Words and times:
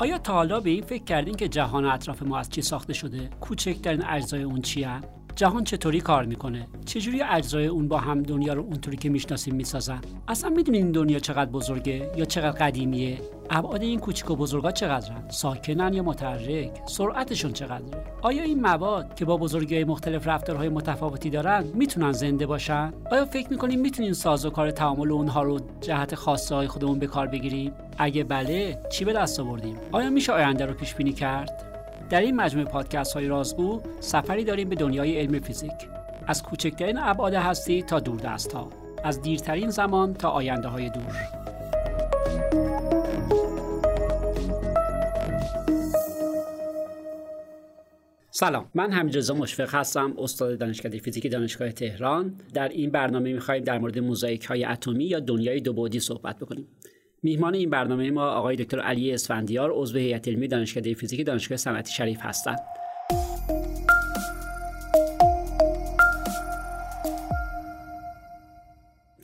آیا 0.00 0.18
تا 0.18 0.32
حالا 0.32 0.60
به 0.60 0.70
این 0.70 0.82
فکر 0.82 1.04
کردین 1.04 1.34
که 1.34 1.48
جهان 1.48 1.84
اطراف 1.84 2.22
ما 2.22 2.38
از 2.38 2.50
چی 2.50 2.62
ساخته 2.62 2.92
شده؟ 2.92 3.30
کوچکترین 3.40 4.04
اجزای 4.04 4.42
اون 4.42 4.60
چی 4.60 4.84
جهان 5.40 5.64
چطوری 5.64 6.00
کار 6.00 6.24
می‌کنه؟ 6.24 6.66
چجوری 6.84 7.22
اجزای 7.22 7.66
اون 7.66 7.88
با 7.88 7.98
هم 7.98 8.22
دنیا 8.22 8.52
رو 8.52 8.62
اونطوری 8.62 8.96
که 8.96 9.08
می‌شناسیم 9.08 9.54
می‌سازن؟ 9.54 10.00
اصلا 10.28 10.50
می‌دونین 10.50 10.82
این 10.82 10.92
دنیا 10.92 11.18
چقدر 11.18 11.50
بزرگه 11.50 12.10
یا 12.16 12.24
چقدر 12.24 12.50
قدیمیه؟ 12.50 13.18
ابعاد 13.50 13.82
این 13.82 14.00
کوچیک 14.00 14.30
و 14.30 14.36
بزرگا 14.36 14.70
چقدرن؟ 14.70 15.28
ساکنن 15.28 15.94
یا 15.94 16.02
متحرک؟ 16.02 16.70
سرعتشون 16.86 17.52
چقدره؟ 17.52 18.04
آیا 18.22 18.42
این 18.42 18.60
مواد 18.60 19.14
که 19.14 19.24
با 19.24 19.36
بزرگی 19.36 19.74
های 19.74 19.84
مختلف 19.84 20.28
رفتارهای 20.28 20.68
متفاوتی 20.68 21.30
دارن 21.30 21.64
می‌تونن 21.74 22.12
زنده 22.12 22.46
باشن؟ 22.46 22.92
آیا 23.10 23.24
فکر 23.24 23.50
می‌کنیم 23.50 23.80
می‌تونیم 23.80 24.14
کار 24.54 24.70
تعامل 24.70 25.12
اونها 25.12 25.42
رو 25.42 25.60
جهت 25.80 26.14
خاصه 26.14 26.54
های 26.54 26.66
خودمون 26.66 26.98
به 26.98 27.06
کار 27.06 27.26
بگیریم؟ 27.26 27.72
اگه 27.98 28.24
بله 28.24 28.78
چی 28.92 29.04
به 29.04 29.12
دست 29.12 29.40
آوردیم؟ 29.40 29.76
آیا 29.92 30.10
میشه 30.10 30.32
آینده 30.32 30.66
رو 30.66 30.74
پیش 30.74 30.94
بینی 30.94 31.12
کرد؟ 31.12 31.69
در 32.10 32.20
این 32.20 32.36
مجموعه 32.36 32.68
پادکست 32.68 33.12
های 33.12 33.28
رازگو 33.28 33.80
سفری 34.00 34.44
داریم 34.44 34.68
به 34.68 34.76
دنیای 34.76 35.18
علم 35.18 35.38
فیزیک. 35.38 35.72
از 36.26 36.42
کوچکترین 36.42 36.98
ابعاد 36.98 37.34
هستی 37.34 37.82
تا 37.82 38.00
دوردست 38.00 38.52
ها 38.52 38.70
از 39.04 39.22
دیرترین 39.22 39.70
زمان 39.70 40.14
تا 40.14 40.28
آینده 40.28 40.68
های 40.68 40.90
دور. 40.90 41.16
سلام 48.30 48.66
من 48.74 48.92
حمید 48.92 49.32
مشفق 49.32 49.74
هستم 49.74 50.14
استاد 50.18 50.58
دانشکده 50.58 50.98
فیزیک 50.98 51.32
دانشگاه 51.32 51.72
تهران. 51.72 52.34
در 52.54 52.68
این 52.68 52.90
برنامه 52.90 53.32
می‌خواهیم 53.32 53.64
در 53.64 53.78
مورد 53.78 53.98
موزاییک 53.98 54.44
های 54.44 54.64
اتمی 54.64 55.04
یا 55.04 55.20
دنیای 55.20 55.60
دو 55.60 55.72
بعدی 55.72 56.00
صحبت 56.00 56.38
بکنیم. 56.38 56.66
میهمان 57.22 57.54
این 57.54 57.70
برنامه 57.70 58.10
ما 58.10 58.30
آقای 58.30 58.56
دکتر 58.56 58.80
علی 58.80 59.12
اسفندیار 59.12 59.70
عضو 59.74 59.98
هیئت 59.98 60.28
علمی 60.28 60.48
دانشکده 60.48 60.94
فیزیک 60.94 61.26
دانشگاه 61.26 61.58
صنعتی 61.58 61.92
شریف 61.92 62.20
هستند. 62.20 62.58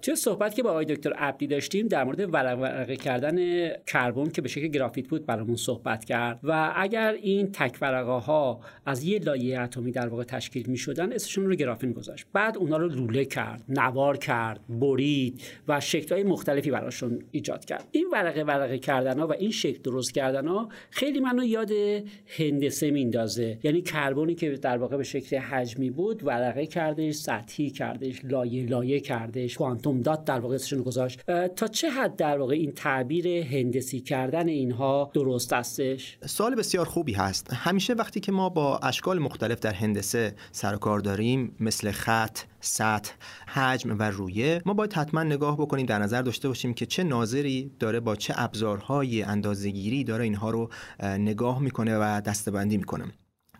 چه 0.07 0.15
صحبت 0.15 0.55
که 0.55 0.63
با 0.63 0.71
آقای 0.71 0.85
دکتر 0.85 1.13
عبدی 1.13 1.47
داشتیم 1.47 1.89
در 1.89 2.05
مورد 2.05 2.35
ورقه 2.35 2.97
کردن 2.97 3.69
کربن 3.87 4.31
که 4.31 4.43
به 4.43 4.49
شکل 4.49 4.67
گرافیت 4.67 5.09
بود 5.09 5.27
برامون 5.27 5.57
صحبت 5.57 6.05
کرد 6.05 6.41
و 6.43 6.73
اگر 6.77 7.13
این 7.13 7.53
تک 7.53 7.79
ورقه 7.81 8.11
ها 8.11 8.61
از 8.87 9.05
یه 9.05 9.19
لایه 9.19 9.61
اتمی 9.61 9.93
در 9.93 10.09
واقع 10.09 10.25
تشکیل 10.25 10.67
می 10.67 10.77
شدن 10.77 11.13
اسمشون 11.13 11.47
رو 11.47 11.55
گرافین 11.55 11.93
گذاشت 11.93 12.27
بعد 12.33 12.57
اونا 12.57 12.77
رو 12.77 12.89
لوله 12.89 13.25
کرد 13.25 13.65
نوار 13.69 14.17
کرد 14.17 14.61
برید 14.69 15.43
و 15.69 15.81
شکل 15.81 16.15
های 16.15 16.25
مختلفی 16.25 16.71
براشون 16.71 17.19
ایجاد 17.31 17.65
کرد. 17.65 17.89
این 17.91 18.07
ورقه 18.13 18.43
ورقه 18.43 18.79
کردن 18.79 19.19
ها 19.19 19.27
و 19.27 19.33
این 19.33 19.51
شکل 19.51 19.83
درست 19.83 20.15
کردن 20.15 20.47
ها 20.47 20.69
خیلی 20.91 21.21
منو 21.21 21.45
یاد 21.45 21.71
هندسه 22.27 22.91
میندازه 22.91 23.59
یعنی 23.63 23.83
کربنی 23.83 24.35
که 24.35 24.51
در 24.51 24.79
واقع 24.79 24.97
به 24.97 25.05
شکل 25.05 25.37
حجمی 25.37 25.91
بود 25.91 26.25
ورقه 26.25 26.67
کردش 26.67 27.15
سطحی 27.15 27.71
کردش 27.71 28.25
لایه 28.25 28.67
لایه 28.67 29.01
کردش 29.01 29.57
کوانتوم 29.57 29.96
داد 30.01 30.25
در 30.25 30.41
واقع 30.41 30.55
اسمشون 30.55 30.83
گذاشت. 30.83 31.21
تا 31.57 31.67
چه 31.67 31.91
حد 31.91 32.17
در 32.17 32.39
واقع 32.39 32.55
این 32.55 32.73
تعبیر 32.73 33.29
هندسی 33.29 34.01
کردن 34.01 34.49
اینها 34.49 35.11
درست 35.15 35.53
هستش 35.53 36.19
سوال 36.27 36.55
بسیار 36.55 36.87
خوبی 36.87 37.13
هست. 37.13 37.53
همیشه 37.53 37.95
وقتی 37.95 38.21
که 38.21 38.33
ما 38.33 38.49
با 38.49 38.79
اشکال 38.79 39.19
مختلف 39.19 39.61
در 39.61 39.73
هندسه 39.73 40.35
سر 40.53 40.77
کار 40.77 41.01
داریم 41.01 41.57
مثل 41.61 41.91
خط 41.91 42.39
سطح 42.61 43.13
حجم 43.47 43.97
و 43.99 44.03
رویه 44.03 44.63
ما 44.67 44.75
باید 44.75 44.93
حتما 44.93 45.23
نگاه 45.23 45.57
بکنیم 45.57 45.87
در 45.87 45.99
نظر 45.99 46.23
داشته 46.23 46.49
باشیم 46.49 46.75
که 46.75 46.87
چه 46.87 47.05
ناظری 47.05 47.71
داره 47.79 48.01
با 48.01 48.17
چه 48.17 48.35
ابزارهای 48.37 49.23
اندازهگیری 49.23 50.05
داره 50.05 50.25
اینها 50.25 50.51
رو 50.51 50.71
نگاه 51.03 51.63
می‌کنه 51.63 51.99
و 51.99 52.21
دستبندی 52.21 52.77
می‌کنه. 52.77 53.05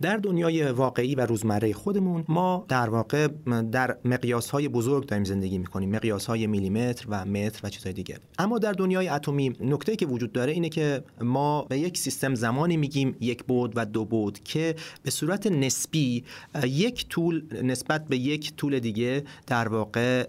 در 0.01 0.17
دنیای 0.17 0.63
واقعی 0.71 1.15
و 1.15 1.21
روزمره 1.21 1.73
خودمون 1.73 2.25
ما 2.29 2.65
در 2.69 2.89
واقع 2.89 3.29
در 3.73 3.97
مقیاس 4.05 4.51
های 4.51 4.69
بزرگ 4.69 5.07
داریم 5.07 5.25
زندگی 5.25 5.59
می‌کنیم 5.59 5.91
مقیاس 5.91 6.27
های 6.27 6.47
میلیمتر 6.47 7.07
و 7.09 7.25
متر 7.25 7.61
و 7.65 7.69
چیزهای 7.71 7.93
دیگه. 7.93 8.19
اما 8.39 8.59
در 8.59 8.73
دنیای 8.73 9.09
اتمی 9.09 9.53
نکته 9.61 9.97
که 9.97 10.07
وجود 10.07 10.33
داره 10.33 10.53
اینه 10.53 10.69
که 10.69 11.03
ما 11.21 11.63
به 11.63 11.79
یک 11.79 11.99
سیستم 11.99 12.35
زمانی 12.35 12.77
میگیم 12.77 13.17
یک 13.21 13.45
بود 13.45 13.73
و 13.77 13.87
دو 13.87 14.05
بود 14.05 14.39
که 14.45 14.75
به 15.03 15.11
صورت 15.11 15.47
نسبی 15.47 16.25
یک 16.65 17.09
طول 17.09 17.43
نسبت 17.63 18.09
به 18.09 18.17
یک 18.17 18.57
طول 18.57 18.79
دیگه 18.79 19.25
در 19.47 19.69
واقع 19.69 20.27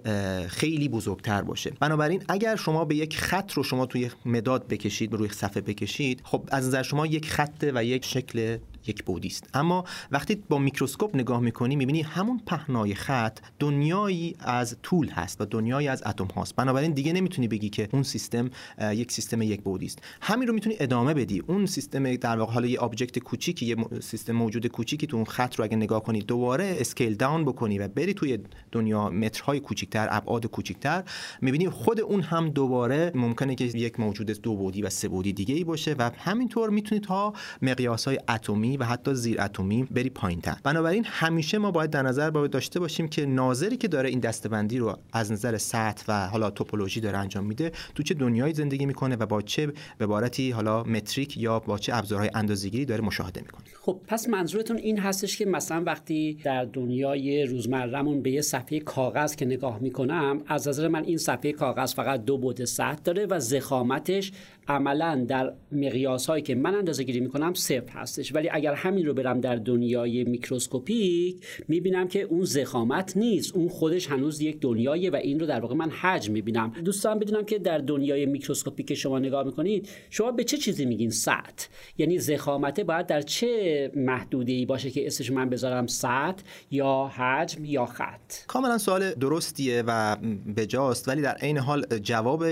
خیلی 0.47 0.89
بزرگتر 0.89 1.41
باشه. 1.41 1.71
بنابراین 1.79 2.23
اگر 2.29 2.55
شما 2.55 2.85
به 2.85 2.95
یک 2.95 3.17
خط 3.17 3.51
رو 3.51 3.63
شما 3.63 3.85
توی 3.85 4.09
مداد 4.25 4.67
بکشید 4.67 5.13
روی 5.13 5.29
صفحه 5.29 5.61
بکشید 5.61 6.21
خب 6.23 6.49
از 6.51 6.67
نظر 6.67 6.83
شما 6.83 7.05
یک 7.05 7.29
خط 7.29 7.71
و 7.73 7.83
یک 7.83 8.05
شکل 8.05 8.57
یک 8.87 9.03
بعدی 9.03 9.27
است 9.27 9.49
اما 9.53 9.83
وقتی 10.11 10.35
با 10.35 10.57
میکروسکوپ 10.57 11.15
نگاه 11.15 11.39
می‌کنی 11.39 11.75
می‌بینی 11.75 12.01
همون 12.01 12.41
پهنای 12.45 12.95
خط 12.95 13.39
دنیایی 13.59 14.35
از 14.39 14.77
طول 14.83 15.09
هست 15.09 15.41
و 15.41 15.45
دنیایی 15.45 15.87
از 15.87 16.03
اتم 16.05 16.25
هاست. 16.25 16.55
بنابراین 16.55 16.91
دیگه 16.91 17.13
نمی‌تونی 17.13 17.47
بگی 17.47 17.69
که 17.69 17.89
اون 17.93 18.03
سیستم 18.03 18.49
یک 18.81 19.11
سیستم 19.11 19.41
یک 19.41 19.61
بعدی 19.61 19.85
است 19.85 19.99
همین 20.21 20.47
رو 20.47 20.53
می‌تونی 20.53 20.75
ادامه 20.79 21.13
بدی. 21.13 21.43
اون 21.47 21.65
سیستم 21.65 22.15
در 22.15 22.37
واقع 22.37 22.53
حالا 22.53 22.67
یه 22.67 22.79
object 22.79 23.19
کوچیکی 23.19 23.65
یه 23.65 23.75
سیستم 24.01 24.33
موجود 24.33 24.67
کوچیکی 24.67 25.07
تو 25.07 25.17
اون 25.17 25.25
خط 25.25 25.55
رو 25.55 25.65
اگه 25.65 25.77
نگاه 25.77 26.03
کنی 26.03 26.21
دوباره 26.21 26.77
اسکیل 26.79 27.15
داون 27.15 27.45
بکنی 27.45 27.79
و 27.79 27.87
بری 27.87 28.13
توی 28.13 28.39
دنیا 28.71 29.09
مترهای 29.09 29.59
کوچیکتر 29.59 30.07
ابعاد 30.11 30.45
کوچیکتر 30.45 31.03
می‌بینی 31.41 31.69
خود 31.69 31.99
اون 31.99 32.21
هم 32.21 32.49
دوباره 32.49 33.11
ممکنه 33.15 33.55
که 33.55 33.63
یک 33.63 33.99
موجود 33.99 34.27
دو 34.41 34.55
بودی 34.55 34.81
و 34.81 34.89
سه 34.89 35.07
بودی 35.07 35.33
دیگه 35.33 35.55
ای 35.55 35.63
باشه 35.63 35.95
و 35.99 36.11
همینطور 36.17 36.69
می‌تونی 36.69 37.01
تا 37.01 37.33
مقیاس 37.61 38.07
های 38.07 38.19
اتمی 38.29 38.76
و 38.79 38.85
حتی 38.85 39.13
زیر 39.13 39.41
اتمی 39.41 39.83
بری 39.83 40.09
پایین 40.09 40.41
تر 40.41 40.57
بنابراین 40.63 41.05
همیشه 41.07 41.57
ما 41.57 41.71
باید 41.71 41.89
در 41.89 42.01
نظر 42.01 42.29
باید 42.29 42.51
داشته 42.51 42.79
باشیم 42.79 43.07
که 43.07 43.25
ناظری 43.25 43.77
که 43.77 43.87
داره 43.87 44.09
این 44.09 44.19
دستبندی 44.19 44.77
رو 44.77 44.97
از 45.13 45.31
نظر 45.31 45.57
سطح 45.57 46.03
و 46.07 46.27
حالا 46.27 46.49
توپولوژی 46.49 47.01
داره 47.01 47.17
انجام 47.17 47.45
میده 47.45 47.71
تو 47.95 48.03
چه 48.03 48.13
دنیایی 48.13 48.53
زندگی 48.53 48.85
می‌کنه 48.85 49.15
و 49.15 49.25
با 49.25 49.41
چه 49.41 49.67
به 49.97 50.05
عبارتی 50.05 50.51
حالا 50.51 50.83
متریک 50.83 51.37
یا 51.37 51.59
با 51.59 51.77
چه 51.77 51.95
ابزارهای 51.95 52.29
اندازه‌گیری 52.33 52.85
داره 52.85 53.01
مشاهده 53.01 53.41
می‌کنه. 53.41 53.65
خب 53.81 53.99
پس 54.07 54.29
منظورتون 54.29 54.77
این 54.77 54.99
هستش 54.99 55.37
که 55.37 55.45
مثلا 55.45 55.83
وقتی 55.83 56.37
در 56.43 56.65
دنیای 56.65 57.43
روزمرهمون 57.43 58.21
به 58.21 58.31
یه 58.31 58.41
صفحه 58.41 58.79
کاغذ 58.79 59.35
که 59.35 59.45
نگاه 59.45 59.79
می‌کنم 59.79 60.41
از 60.47 60.67
نظر 60.67 60.87
من 60.87 61.03
این 61.03 61.17
صفحه 61.17 61.51
کاغذ 61.51 61.93
فقط 61.93 62.25
دو 62.25 62.37
بعد 62.37 62.65
سطح 62.65 63.01
داره 63.03 63.25
و 63.25 63.39
ضخامتش 63.39 64.31
عملا 64.67 65.25
در 65.27 65.53
مقیاس 65.71 66.25
هایی 66.25 66.43
که 66.43 66.55
من 66.55 66.75
اندازه 66.75 67.03
گیری 67.03 67.19
می‌کنم 67.19 67.53
صفر 67.53 67.89
هستش. 67.89 68.35
ولی 68.35 68.49
اگر 68.51 68.73
همین 68.73 69.05
رو 69.05 69.13
برم 69.13 69.41
در 69.41 69.55
دنیای 69.55 70.23
میکروسکوپیک 70.23 71.45
می‌بینم 71.67 72.07
که 72.07 72.21
اون 72.21 72.43
ضخامت 72.43 73.17
نیست. 73.17 73.55
اون 73.55 73.69
خودش 73.69 74.07
هنوز 74.07 74.41
یک 74.41 74.59
دنیایه 74.59 75.11
و 75.11 75.15
این 75.15 75.39
رو 75.39 75.45
در 75.45 75.59
واقع 75.59 75.75
من 75.75 75.89
حجم 75.89 76.33
می‌بینم. 76.33 76.73
دوستان 76.85 77.19
بدونم 77.19 77.45
که 77.45 77.59
در 77.59 77.77
دنیای 77.77 78.25
میکروسکوپیک 78.25 78.93
شما 78.93 79.19
نگاه 79.19 79.43
می‌کنید 79.43 79.89
شما 80.09 80.31
به 80.31 80.43
چه 80.43 80.57
چیزی 80.57 80.85
میگین 80.85 81.09
سطح؟ 81.09 81.67
یعنی 81.97 82.19
زخامته 82.19 82.83
باید 82.83 83.07
در 83.07 83.21
چه 83.21 83.91
محدوده 83.95 84.65
باشه 84.65 84.89
که 84.89 85.07
اسمش 85.07 85.31
من 85.31 85.49
بذارم 85.49 85.87
سطح 85.87 86.43
یا 86.71 87.11
حجم 87.15 87.65
یا 87.65 87.85
خط؟ 87.85 88.45
کاملا 88.47 88.77
سوال 88.77 89.11
درستیه 89.11 89.83
و 89.87 90.15
بجاست. 90.57 91.07
ولی 91.07 91.21
در 91.21 91.35
عین 91.35 91.57
حال 91.57 91.85
جواب 92.03 92.43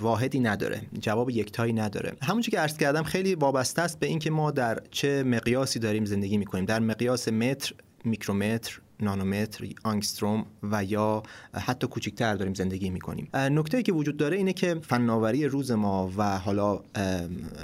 واحدی 0.00 0.40
نداره. 0.40 0.80
جواب 1.00 1.30
یکتایی 1.54 1.72
نداره. 1.72 2.12
همونجوری 2.22 2.50
که 2.50 2.58
عرض 2.58 2.76
کردم 2.76 3.02
خیلی 3.02 3.34
وابسته 3.34 3.82
است 3.82 4.00
به 4.00 4.06
اینکه 4.06 4.30
ما 4.30 4.50
در 4.50 4.78
چه 4.90 5.22
مقیاسی 5.22 5.78
داریم 5.78 6.04
زندگی 6.04 6.38
می‌کنیم. 6.38 6.64
در 6.64 6.80
مقیاس 6.80 7.28
متر 7.28 7.74
میکرومتر 8.04 8.80
نانومتر 9.00 9.64
آنگستروم 9.84 10.46
و 10.62 10.84
یا 10.84 11.22
حتی 11.54 11.86
کوچکتر 11.86 12.34
داریم 12.34 12.54
زندگی 12.54 12.90
می‌کنیم. 12.90 13.28
نکته 13.34 13.82
که 13.82 13.92
وجود 13.92 14.16
داره 14.16 14.36
اینه 14.36 14.52
که 14.52 14.74
فناوری 14.82 15.46
روز 15.46 15.70
ما 15.70 16.10
و 16.16 16.38
حالا 16.38 16.80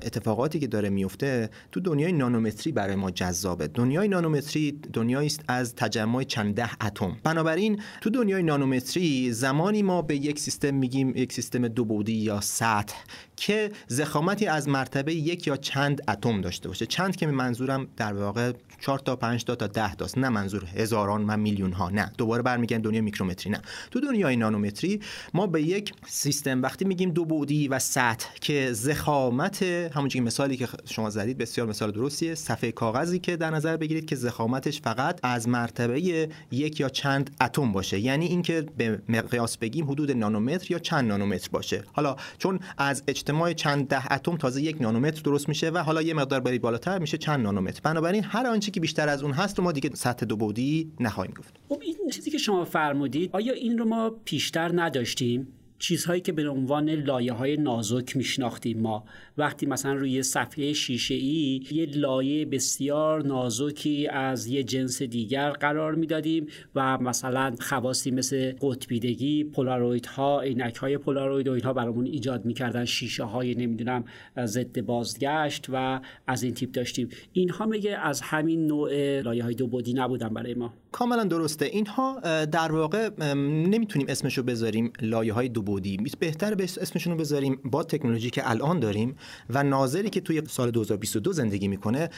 اتفاقاتی 0.02 0.58
که 0.58 0.66
داره 0.66 0.90
میفته 0.90 1.50
تو 1.72 1.80
دنیای 1.80 2.12
نانومتری 2.12 2.72
برای 2.72 2.96
ما 2.96 3.10
جذابه. 3.10 3.66
دنیای 3.66 4.08
نانومتری 4.08 4.80
دنیایی 4.92 5.26
است 5.26 5.44
از 5.48 5.74
تجمع 5.74 6.22
چند 6.22 6.54
ده 6.54 6.84
اتم. 6.86 7.16
بنابراین 7.24 7.82
تو 8.00 8.10
دنیای 8.10 8.42
نانومتری 8.42 9.32
زمانی 9.32 9.82
ما 9.82 10.02
به 10.02 10.16
یک 10.16 10.38
سیستم 10.38 10.74
میگیم 10.74 11.16
یک 11.16 11.32
سیستم 11.32 11.68
دو 11.68 11.84
بودی 11.84 12.12
یا 12.12 12.40
سطح 12.40 12.94
که 13.36 13.72
زخامتی 13.88 14.46
از 14.46 14.68
مرتبه 14.68 15.14
یک 15.14 15.46
یا 15.46 15.56
چند 15.56 16.02
اتم 16.08 16.40
داشته 16.40 16.68
باشه. 16.68 16.86
چند 16.86 17.16
که 17.16 17.26
منظورم 17.26 17.86
در 17.96 18.12
واقع 18.12 18.52
4 18.80 18.98
تا 18.98 19.16
5 19.16 19.44
تا 19.44 19.54
تا 19.54 19.66
10 19.66 19.94
تاست. 19.94 20.18
نه 20.18 20.28
منظور 20.28 20.64
هزاران 20.64 21.24
و 21.24 21.36
میلیون 21.36 21.72
ها 21.72 21.90
نه. 21.90 22.12
دوباره 22.18 22.42
برمیگردیم 22.42 22.82
دنیای 22.82 23.00
میکرومتری 23.00 23.52
نه. 23.52 23.62
تو 23.90 24.00
دنیای 24.00 24.36
نانومتری 24.36 25.00
ما 25.34 25.46
به 25.46 25.62
یک 25.62 25.92
سیستم 26.08 26.62
وقتی 26.62 26.84
میگیم 26.84 27.10
دو 27.10 27.24
بعدی 27.24 27.68
و 27.68 27.78
سطح 27.78 28.28
که 28.40 28.72
زخامت 28.72 29.62
همونجوری 29.62 30.24
مثالی 30.24 30.56
که 30.56 30.68
شما 30.84 31.10
زدید 31.10 31.38
بسیار 31.38 31.66
مثال 31.66 31.90
درستیه. 31.90 32.34
صفحه 32.34 32.72
کاغذی 32.72 33.18
که 33.18 33.36
در 33.36 33.50
نظر 33.50 33.76
بگیرید 33.76 34.06
که 34.06 34.16
زخامتش 34.16 34.80
فقط 34.80 35.20
از 35.22 35.48
مرتبه 35.48 36.28
یک 36.50 36.80
یا 36.80 36.88
چند 36.88 37.36
اتم 37.40 37.72
باشه. 37.72 38.00
یعنی 38.00 38.26
اینکه 38.26 38.66
به 38.76 39.02
مقیاس 39.08 39.58
بگیم 39.58 39.90
حدود 39.90 40.10
نانومتر 40.10 40.72
یا 40.72 40.78
چند 40.78 41.08
نانومتر 41.08 41.48
باشه. 41.52 41.84
حالا 41.92 42.16
چون 42.38 42.60
از 42.78 43.02
اجتماع 43.06 43.52
چند 43.52 43.88
ده 43.88 44.12
اتم 44.12 44.36
تازه 44.36 44.62
یک 44.62 44.76
نانومتر 44.80 45.20
درست 45.22 45.48
میشه 45.48 45.70
و 45.70 45.78
حالا 45.78 46.02
یه 46.02 46.14
مقدار 46.14 46.40
برید 46.40 46.62
بالاتر 46.62 46.98
میشه 46.98 47.18
چند 47.18 47.40
نانومتر. 47.40 47.80
بنابراین 47.82 48.24
هر 48.24 48.46
آنچه 48.46 48.69
که 48.70 48.80
بیشتر 48.80 49.08
از 49.08 49.22
اون 49.22 49.32
هست 49.32 49.58
رو 49.58 49.64
ما 49.64 49.72
دیگه 49.72 49.90
سطح 49.94 50.26
دو 50.26 50.36
بعدی 50.36 50.92
نخواهیم 51.00 51.34
گفت. 51.38 51.54
خب 51.68 51.80
این 51.84 51.96
چیزی 52.12 52.30
که 52.30 52.38
شما 52.38 52.64
فرمودید 52.64 53.30
آیا 53.32 53.52
این 53.52 53.78
رو 53.78 53.84
ما 53.84 54.10
پیشتر 54.24 54.70
نداشتیم؟ 54.74 55.48
چیزهایی 55.80 56.20
که 56.20 56.32
به 56.32 56.48
عنوان 56.48 56.90
لایه 56.90 57.32
های 57.32 57.56
نازک 57.56 58.16
میشناختیم 58.16 58.80
ما. 58.80 59.04
وقتی 59.38 59.66
مثلا 59.66 59.94
روی 59.94 60.22
صفحه 60.22 60.72
شیشه 60.72 61.14
ای 61.14 61.62
یه 61.70 61.86
لایه 61.86 62.44
بسیار 62.46 63.26
نازکی 63.26 64.08
از 64.08 64.46
یه 64.46 64.62
جنس 64.62 65.02
دیگر 65.02 65.50
قرار 65.50 65.94
می‌دادیم 65.94 66.46
و 66.74 66.98
مثلا 66.98 67.54
خواستی 67.60 68.10
مثل 68.10 68.52
قطبیدگی 68.60 69.44
پولاروید 69.44 70.06
ها 70.06 70.40
عینک 70.40 70.76
های 70.76 70.98
پولاروید 70.98 71.48
و 71.48 71.52
اینها 71.52 71.72
برامون 71.72 72.06
ایجاد 72.06 72.44
می‌کردن. 72.44 72.84
شیشه 72.84 73.24
های 73.24 73.54
نمی‌دونم 73.54 74.04
ضد 74.44 74.80
بازگشت 74.80 75.66
و 75.68 76.00
از 76.26 76.42
این 76.42 76.54
تیپ 76.54 76.70
داشتیم. 76.70 77.08
اینها 77.32 77.66
میگه 77.66 77.96
از 77.96 78.20
همین 78.20 78.66
نوع 78.66 79.20
لایه 79.20 79.44
های 79.44 79.54
دو 79.54 79.66
بودی 79.66 79.94
نبودن 79.94 80.28
برای 80.28 80.54
ما. 80.54 80.74
کاملا 80.92 81.24
درسته. 81.24 81.66
اینها 81.66 82.20
در 82.44 82.72
واقع 82.72 83.10
نمی‌تونیم 83.34 84.06
اسمشو 84.10 84.42
بذاریم 84.42 84.92
لایه 85.02 85.32
های 85.32 85.48
دو 85.48 85.62
بودی. 85.70 85.98
بهتر 86.18 86.54
به 86.54 86.64
اسمشون 86.64 87.12
رو 87.12 87.18
بذاریم 87.18 87.60
با 87.64 87.82
تکنولوژی 87.82 88.30
که 88.30 88.50
الان 88.50 88.80
داریم 88.80 89.16
و 89.50 89.62
ناظری 89.62 90.10
که 90.10 90.20
توی 90.20 90.42
سال 90.48 90.70
2022 90.70 91.32
زندگی 91.32 91.68
می‌کنه 91.68 92.10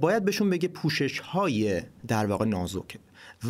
باید 0.00 0.24
بهشون 0.24 0.50
بگه 0.50 0.68
پوشش 0.68 1.18
های 1.18 1.82
در 2.08 2.26
واقع 2.26 2.44
نازک. 2.44 2.98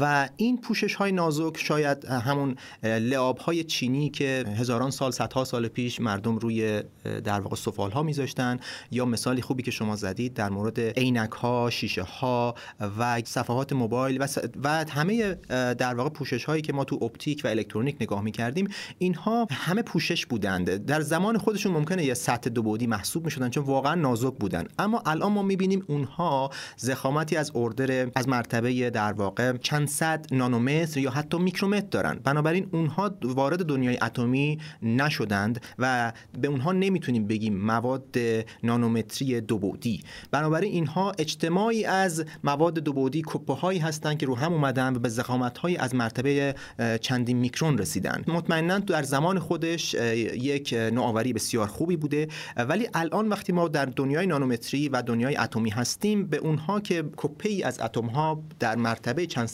و 0.00 0.28
این 0.36 0.60
پوشش 0.60 0.94
های 0.94 1.12
نازک 1.12 1.56
شاید 1.56 2.04
همون 2.04 2.56
لعاب 2.82 3.38
های 3.38 3.64
چینی 3.64 4.10
که 4.10 4.44
هزاران 4.56 4.90
سال 4.90 5.10
صدها 5.10 5.44
سال 5.44 5.68
پیش 5.68 6.00
مردم 6.00 6.36
روی 6.36 6.82
در 7.24 7.40
واقع 7.40 7.56
سفال 7.56 7.90
ها 7.90 8.02
میذاشتن 8.02 8.60
یا 8.90 9.04
مثالی 9.04 9.42
خوبی 9.42 9.62
که 9.62 9.70
شما 9.70 9.96
زدید 9.96 10.34
در 10.34 10.48
مورد 10.48 10.80
عینک 10.80 11.30
ها 11.30 11.70
شیشه 11.70 12.02
ها 12.02 12.54
و 12.98 13.20
صفحات 13.24 13.72
موبایل 13.72 14.22
و, 14.22 14.26
و 14.64 14.84
همه 14.90 15.34
در 15.74 15.94
واقع 15.94 16.10
پوشش 16.10 16.44
هایی 16.44 16.62
که 16.62 16.72
ما 16.72 16.84
تو 16.84 16.98
اپتیک 17.02 17.40
و 17.44 17.48
الکترونیک 17.48 17.96
نگاه 18.00 18.22
می‌کردیم 18.22 18.68
اینها 18.98 19.46
همه 19.50 19.82
پوشش 19.82 20.26
بودند. 20.26 20.86
در 20.86 21.00
زمان 21.00 21.38
خودشون 21.38 21.72
ممکنه 21.72 22.04
یه 22.04 22.14
سطح 22.14 22.50
دو 22.50 22.62
بعدی 22.62 22.86
محسوب 22.86 23.24
می‌شدن 23.24 23.50
چون 23.50 23.64
واقعا 23.64 23.94
نازک 23.94 24.34
بودن. 24.34 24.64
اما 24.78 25.02
الان 25.06 25.32
ما 25.32 25.42
می‌بینیم 25.42 25.84
اونها 25.88 26.50
زخامتی 26.76 27.36
از 27.36 27.52
اردر 27.54 28.10
از 28.14 28.28
مرتبه 28.28 28.90
در 28.90 29.12
واقع 29.12 29.56
چند 29.56 29.79
صد 29.86 30.26
نانومتر 30.32 31.00
یا 31.00 31.10
حتی 31.10 31.38
میکرومتر 31.38 31.86
دارن 31.90 32.20
بنابراین 32.24 32.68
اونها 32.72 33.14
وارد 33.22 33.66
دنیای 33.66 33.98
اتمی 34.02 34.58
نشدند 34.82 35.60
و 35.78 36.12
به 36.40 36.48
اونها 36.48 36.72
نمی‌تونیم 36.72 37.26
بگیم 37.26 37.56
مواد 37.56 38.16
نانومتری 38.62 39.40
دو 39.40 39.58
بعدی 39.58 40.02
بنابراین 40.30 40.72
اینها 40.72 41.12
اجتماعی 41.18 41.84
از 41.84 42.24
مواد 42.44 42.74
دو 42.74 42.92
بعدی 42.92 43.22
هایی 43.60 43.78
هستند 43.78 44.18
که 44.18 44.26
رو 44.26 44.36
هم 44.36 44.52
اومدن 44.52 44.96
و 44.96 44.98
به 44.98 45.08
زخامت 45.08 45.58
های 45.58 45.76
از 45.76 45.94
مرتبه 45.94 46.54
چندین 47.00 47.36
میکرون 47.36 47.78
رسیدن. 47.78 48.24
مطمئنا 48.28 48.78
در 48.78 49.02
زمان 49.02 49.38
خودش 49.38 49.94
یک 49.94 50.72
نوآوری 50.72 51.32
بسیار 51.32 51.66
خوبی 51.66 51.96
بوده. 51.96 52.28
ولی 52.56 52.88
الان 52.94 53.28
وقتی 53.28 53.52
ما 53.52 53.68
در 53.68 53.84
دنیای 53.84 54.26
نانومتری 54.26 54.88
و 54.88 55.02
دنیای 55.02 55.36
اتمی 55.36 55.70
هستیم 55.70 56.26
به 56.26 56.36
اونها 56.36 56.80
که 56.80 57.04
کپه 57.16 57.60
از 57.64 57.80
اتم 57.80 58.06
ها 58.06 58.42
در 58.58 58.76
مرتبه 58.76 59.26
چند 59.26 59.48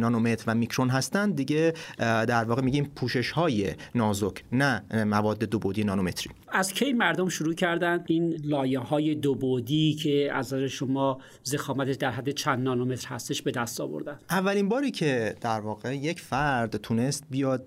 نانومتر 0.00 0.44
و 0.46 0.54
میکرون 0.54 0.90
هستند 0.90 1.36
دیگه 1.36 1.74
در 1.98 2.44
واقع 2.44 2.62
میگیم 2.62 2.84
پوشش 2.96 3.30
های 3.30 3.74
نازک 3.94 4.44
نه 4.52 4.82
مواد 5.04 5.38
دو 5.38 5.58
بعدی 5.58 5.84
نانومتری. 5.84 6.30
از 6.52 6.72
کی 6.72 6.92
مردم 6.92 7.28
شروع 7.28 7.54
کردن؟ 7.54 8.04
این 8.06 8.36
لایه 8.44 8.78
های 8.78 9.14
دو 9.14 9.34
بعدی 9.34 9.94
که 9.94 10.30
از 10.32 10.46
نظر 10.46 10.66
شما 10.66 11.18
زخامتش 11.42 11.94
در 11.94 12.10
حد 12.10 12.30
چند 12.30 12.62
نانومتر 12.62 13.08
هستش 13.08 13.42
به 13.42 13.50
دست 13.50 13.80
آوردن. 13.80 14.18
اولین 14.30 14.68
باری 14.68 14.90
که 14.90 15.34
در 15.40 15.60
واقع 15.60 15.96
یک 15.96 16.20
فرد 16.20 16.76
تونست 16.76 17.24
بیاد 17.30 17.64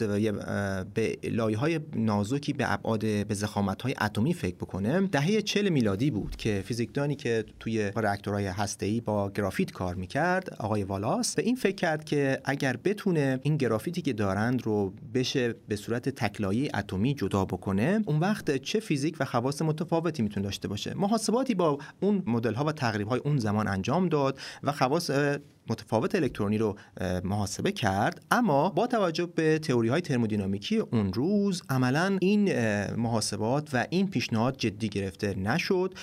به 0.94 1.18
لایه 1.24 1.57
های 1.57 1.80
نازکی 1.95 2.54
به 2.54 2.74
ابعاد 2.74 3.00
به 3.01 3.33
زخامت 3.33 3.81
های 3.81 3.95
اتمی 4.01 4.33
فکر 4.33 4.56
بکنه 4.56 5.01
دهه 5.01 5.42
40 5.42 5.69
میلادی 5.69 6.12
بود 6.12 6.36
که 6.36 6.63
فیزیکدانی 6.66 7.16
که 7.16 7.45
توی 7.60 7.92
راکتورهای 7.95 8.45
هسته‌ای 8.45 9.01
با 9.01 9.30
گرافیت 9.30 9.72
کار 9.72 9.95
می‌کرد 9.95 10.56
آقای 10.60 10.84
والاس 10.84 11.36
به 11.36 11.44
این 11.44 11.56
فکر 11.56 11.75
کرد 11.75 12.04
که 12.04 12.42
اگر 12.45 12.77
بتونه 12.84 13.39
این 13.44 13.57
گرافیتی 13.57 14.01
که 14.01 14.13
دارند 14.13 14.66
رو 14.66 14.94
بشه 15.13 15.54
به 15.68 15.75
صورت 15.75 16.10
تکلایه 16.10 16.72
اتمی 16.74 17.13
جدا 17.13 17.45
بکنه 17.45 18.01
اون 18.06 18.19
وقت 18.19 18.57
چه 18.72 18.80
فیزیک 18.80 19.18
و 19.20 19.26
خواص 19.26 19.62
متفاوتی 19.62 20.24
می‌تونه 20.24 20.44
داشته 20.44 20.68
باشه؟ 20.68 20.94
محاسباتی 20.94 21.56
با 21.56 21.78
اون 22.02 22.24
مدل 22.26 22.54
ها 22.54 22.66
و 22.66 22.72
تقریب 22.72 23.08
های 23.08 23.20
اون 23.20 23.38
زمان 23.38 23.68
انجام 23.68 24.10
داد 24.10 24.40
و 24.64 24.72
خواص 24.72 25.12
متفاوت 25.70 26.16
الکترونی 26.16 26.58
رو 26.58 26.76
محاسبه 27.24 27.72
کرد. 27.72 28.26
اما 28.32 28.70
با 28.70 28.88
توجه 28.88 29.26
به 29.26 29.60
تئوری 29.60 29.90
های 29.90 30.02
ترمودینامیکی 30.02 30.78
اون 30.78 31.14
روز 31.14 31.62
عملا 31.70 32.18
این 32.22 32.54
محاسبات 32.96 33.70
و 33.74 33.88
این 33.90 34.10
پیشنهاد 34.10 34.58
جدی 34.58 34.90
گرفته 34.90 35.40
نشد 35.40 35.94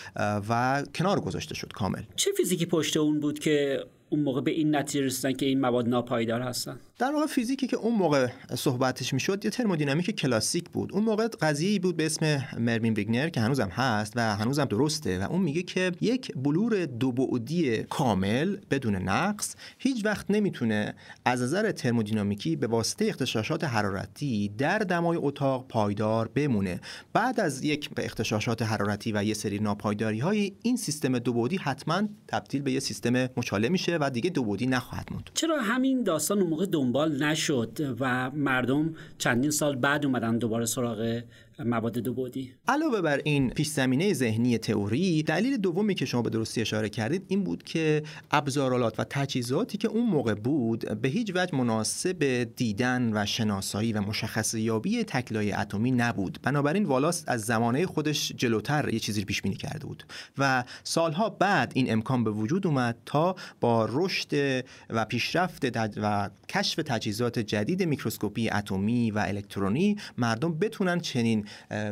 و 0.48 0.82
کنار 0.94 1.20
گذاشته 1.20 1.54
شد 1.54 1.72
کامل. 1.72 2.02
چه 2.16 2.30
فیزیکی 2.36 2.66
پشت 2.66 2.96
اون 2.96 3.20
بود 3.20 3.38
که 3.38 3.84
اون 4.10 4.22
موقع 4.22 4.40
به 4.40 4.50
این 4.50 4.76
نتیجه 4.76 5.04
رسیدن 5.04 5.32
که 5.32 5.46
این 5.46 5.60
مواد 5.60 5.88
ناپایدار 5.88 6.40
هستن؟ 6.40 6.80
در 6.98 7.12
واقع 7.12 7.26
فیزیکی 7.26 7.66
که 7.66 7.76
اون 7.76 7.94
موقع 7.94 8.28
صحبتش 8.54 9.14
می‌شد 9.14 9.44
یه 9.44 9.50
ترمودینامیک 9.50 10.10
کلاسیک 10.10 10.70
بود. 10.70 10.92
اون 10.92 11.04
موقع 11.04 11.28
قضیه 11.28 11.80
بود 11.80 11.96
به 11.96 12.06
اسم 12.06 12.44
مرمین 12.58 12.94
بیگنر 12.94 13.28
که 13.28 13.40
هنوزم 13.40 13.68
هست 13.68 14.12
و 14.16 14.36
هنوزم 14.36 14.64
درسته 14.64 15.18
و 15.18 15.30
اون 15.30 15.40
میگه 15.40 15.62
که 15.62 15.92
یک 16.00 16.32
بلور 16.36 16.86
دو 16.86 17.12
بعدی 17.12 17.82
کامل 17.82 18.56
بدون 18.70 18.96
نقص 18.96 19.54
هیچ 19.78 20.04
وقت 20.04 20.30
نمی‌تونه 20.30 20.94
از 21.24 21.42
نظر 21.42 21.72
ترمودینامیکی 21.72 22.56
به 22.56 22.66
واسطه 22.66 23.04
اختشاشات 23.04 23.64
حرارتی 23.64 24.48
در 24.48 24.78
دمای 24.78 25.18
اتاق 25.20 25.68
پایدار 25.68 26.28
بمونه. 26.28 26.80
بعد 27.12 27.40
از 27.40 27.64
یک 27.64 27.90
اختشاشات 27.96 28.62
حرارتی 28.62 29.12
و 29.12 29.24
یه 29.24 29.34
سری 29.34 29.58
ناپایداری 29.58 30.18
های 30.18 30.52
این 30.62 30.76
سیستم 30.76 31.18
دو 31.18 31.32
بعدی 31.32 31.56
حتما 31.56 32.02
تبدیل 32.28 32.62
به 32.62 32.72
یه 32.72 32.80
سیستم 32.80 33.28
مچاله 33.36 33.68
میشه 33.68 33.98
و 34.00 34.10
دیگه 34.10 34.30
دو 34.30 34.44
بعدی 34.44 34.66
نخواهد 34.66 35.08
موند. 35.10 35.30
چرا 35.34 35.62
همین 35.62 36.02
داستان 36.02 36.38
اون 36.38 36.50
موقع 36.50 36.66
دنبال 36.88 37.22
نشد 37.22 37.96
و 38.00 38.30
مردم 38.30 38.94
چندین 39.18 39.50
سال 39.50 39.76
بعد 39.76 40.06
اومدن 40.06 40.38
دوباره 40.38 40.64
سراغ 40.64 41.20
مواد 41.64 41.98
دو 41.98 42.14
بودی. 42.14 42.54
علاوه 42.68 43.00
بر 43.00 43.20
این 43.24 43.50
پیش 43.50 43.68
زمینه 43.68 44.12
ذهنی 44.12 44.58
تئوری 44.58 45.22
دلیل 45.22 45.56
دومی 45.56 45.94
که 45.94 46.04
شما 46.04 46.22
به 46.22 46.30
درستی 46.30 46.60
اشاره 46.60 46.88
کردید 46.88 47.24
این 47.28 47.44
بود 47.44 47.62
که 47.62 48.02
ابزارالات 48.30 49.00
و 49.00 49.04
تجهیزاتی 49.04 49.78
که 49.78 49.88
اون 49.88 50.06
موقع 50.06 50.34
بود 50.34 51.00
به 51.00 51.08
هیچ 51.08 51.32
وجه 51.34 51.54
مناسب 51.54 52.44
دیدن 52.56 53.10
و 53.14 53.26
شناسایی 53.26 53.92
و 53.92 54.00
مشخص 54.00 54.54
یابی 54.54 55.04
تکلای 55.04 55.52
اتمی 55.52 55.90
نبود. 55.90 56.38
بنابراین 56.42 56.84
والاس 56.84 57.24
از 57.26 57.42
زمانه 57.42 57.86
خودش 57.86 58.32
جلوتر 58.36 58.88
یه 58.92 58.98
چیزی 58.98 59.24
پیش 59.24 59.42
بینی 59.42 59.56
کرده 59.56 59.86
بود 59.86 60.04
و 60.38 60.64
سالها 60.84 61.28
بعد 61.28 61.72
این 61.74 61.92
امکان 61.92 62.24
به 62.24 62.30
وجود 62.30 62.66
اومد 62.66 62.96
تا 63.06 63.36
با 63.60 63.88
رشد 63.92 64.62
و 64.90 65.04
پیشرفت 65.04 65.76
و 65.76 66.30
کشف 66.48 66.76
تجهیزات 66.86 67.38
جدید 67.38 67.82
میکروسکوپی 67.82 68.50
اتمی 68.50 69.10
و 69.10 69.18
الکترونی 69.18 69.96
مردم 70.18 70.58
بتونن 70.58 71.00
چنین 71.00 71.47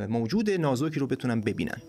موجود 0.08 0.50
نازکی 0.50 1.00
رو 1.00 1.06
بتونن 1.06 1.40
ببینن. 1.40 1.82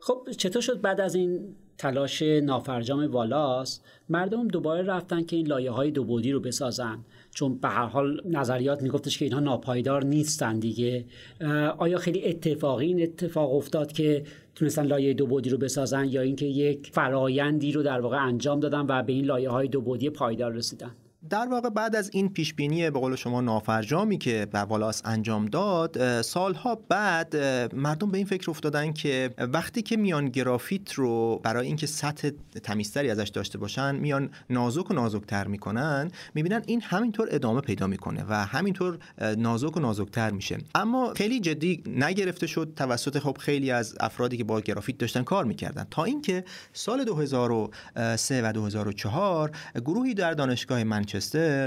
خب 0.00 0.28
چطور 0.36 0.62
شد 0.62 0.80
بعد 0.80 1.00
از 1.00 1.14
این 1.14 1.56
تلاش 1.78 2.22
نافرجام 2.22 3.06
والاس 3.06 3.80
مردم 4.08 4.48
دوباره 4.48 4.82
رفتن 4.82 5.24
که 5.24 5.36
این 5.36 5.46
لایه 5.46 5.70
های 5.70 5.90
دو 5.90 6.04
بودی 6.04 6.32
رو 6.32 6.40
بسازن؟ 6.40 6.98
چون 7.34 7.58
به 7.58 7.68
هر 7.68 7.86
حال 7.86 8.20
نظریات 8.24 8.82
میگفتش 8.82 9.18
که 9.18 9.24
اینها 9.24 9.40
ناپایدار 9.40 10.04
نیستن 10.04 10.58
دیگه. 10.58 11.04
آیا 11.78 11.98
خیلی 11.98 12.24
اتفاقی 12.24 12.86
این 12.86 13.02
اتفاق 13.02 13.54
افتاد 13.54 13.92
که 13.92 14.24
تونستن 14.54 14.86
لایه 14.86 15.14
دو 15.14 15.26
بودی 15.26 15.50
رو 15.50 15.58
بسازن 15.58 16.08
یا 16.08 16.20
اینکه 16.20 16.46
یک 16.46 16.90
فرایندی 16.92 17.72
رو 17.72 17.82
در 17.82 18.00
واقع 18.00 18.26
انجام 18.26 18.60
دادن 18.60 18.86
و 18.88 19.02
به 19.02 19.12
این 19.12 19.24
لایه 19.24 19.50
های 19.50 19.68
دو 19.68 19.80
بودی 19.80 20.10
پایدار 20.10 20.52
رسیدن؟ 20.52 20.90
در 21.30 21.48
واقع 21.48 21.68
بعد 21.68 21.96
از 21.96 22.10
این 22.12 22.28
پیش 22.28 22.54
بینی 22.54 22.90
به 22.90 23.00
قول 23.00 23.16
شما 23.16 23.40
نافرجامی 23.40 24.18
که 24.18 24.46
والاس 24.68 25.02
انجام 25.04 25.46
داد 25.46 26.22
سالها 26.22 26.74
بعد 26.88 27.36
مردم 27.74 28.10
به 28.10 28.18
این 28.18 28.26
فکر 28.26 28.50
افتادن 28.50 28.92
که 28.92 29.30
وقتی 29.38 29.82
که 29.82 29.96
میان 29.96 30.28
گرافیت 30.28 30.92
رو 30.92 31.40
برای 31.44 31.66
اینکه 31.66 31.86
سطح 31.86 32.30
تمیزتری 32.62 33.10
ازش 33.10 33.28
داشته 33.28 33.58
باشن 33.58 33.94
میان 33.94 34.30
نازک 34.50 34.90
و 34.90 34.94
نازکتر 34.94 35.46
می‌کنن 35.46 36.10
می‌بینن 36.34 36.62
این 36.66 36.80
همینطور 36.80 37.28
ادامه 37.30 37.60
پیدا 37.60 37.86
می‌کنه 37.86 38.24
و 38.28 38.34
همینطور 38.34 38.98
نازک 39.38 39.76
و 39.76 39.80
نازکتر 39.80 40.30
میشه. 40.30 40.58
اما 40.74 41.12
خیلی 41.16 41.40
جدی 41.40 41.82
نگرفته 41.86 42.46
شد 42.46 42.72
توسط 42.76 43.18
خب 43.18 43.36
خیلی 43.40 43.70
از 43.70 43.94
افرادی 44.00 44.36
که 44.36 44.44
با 44.44 44.60
گرافیت 44.60 44.98
داشتن 44.98 45.22
کار 45.22 45.44
می‌کردن. 45.44 45.86
تا 45.90 46.04
اینکه 46.04 46.44
سال 46.72 47.04
2003 47.04 48.48
و 48.48 48.52
2004 48.52 49.50
گروهی 49.74 50.14
در 50.14 50.32
دانشگاه 50.32 50.84
منچستر 50.84 51.13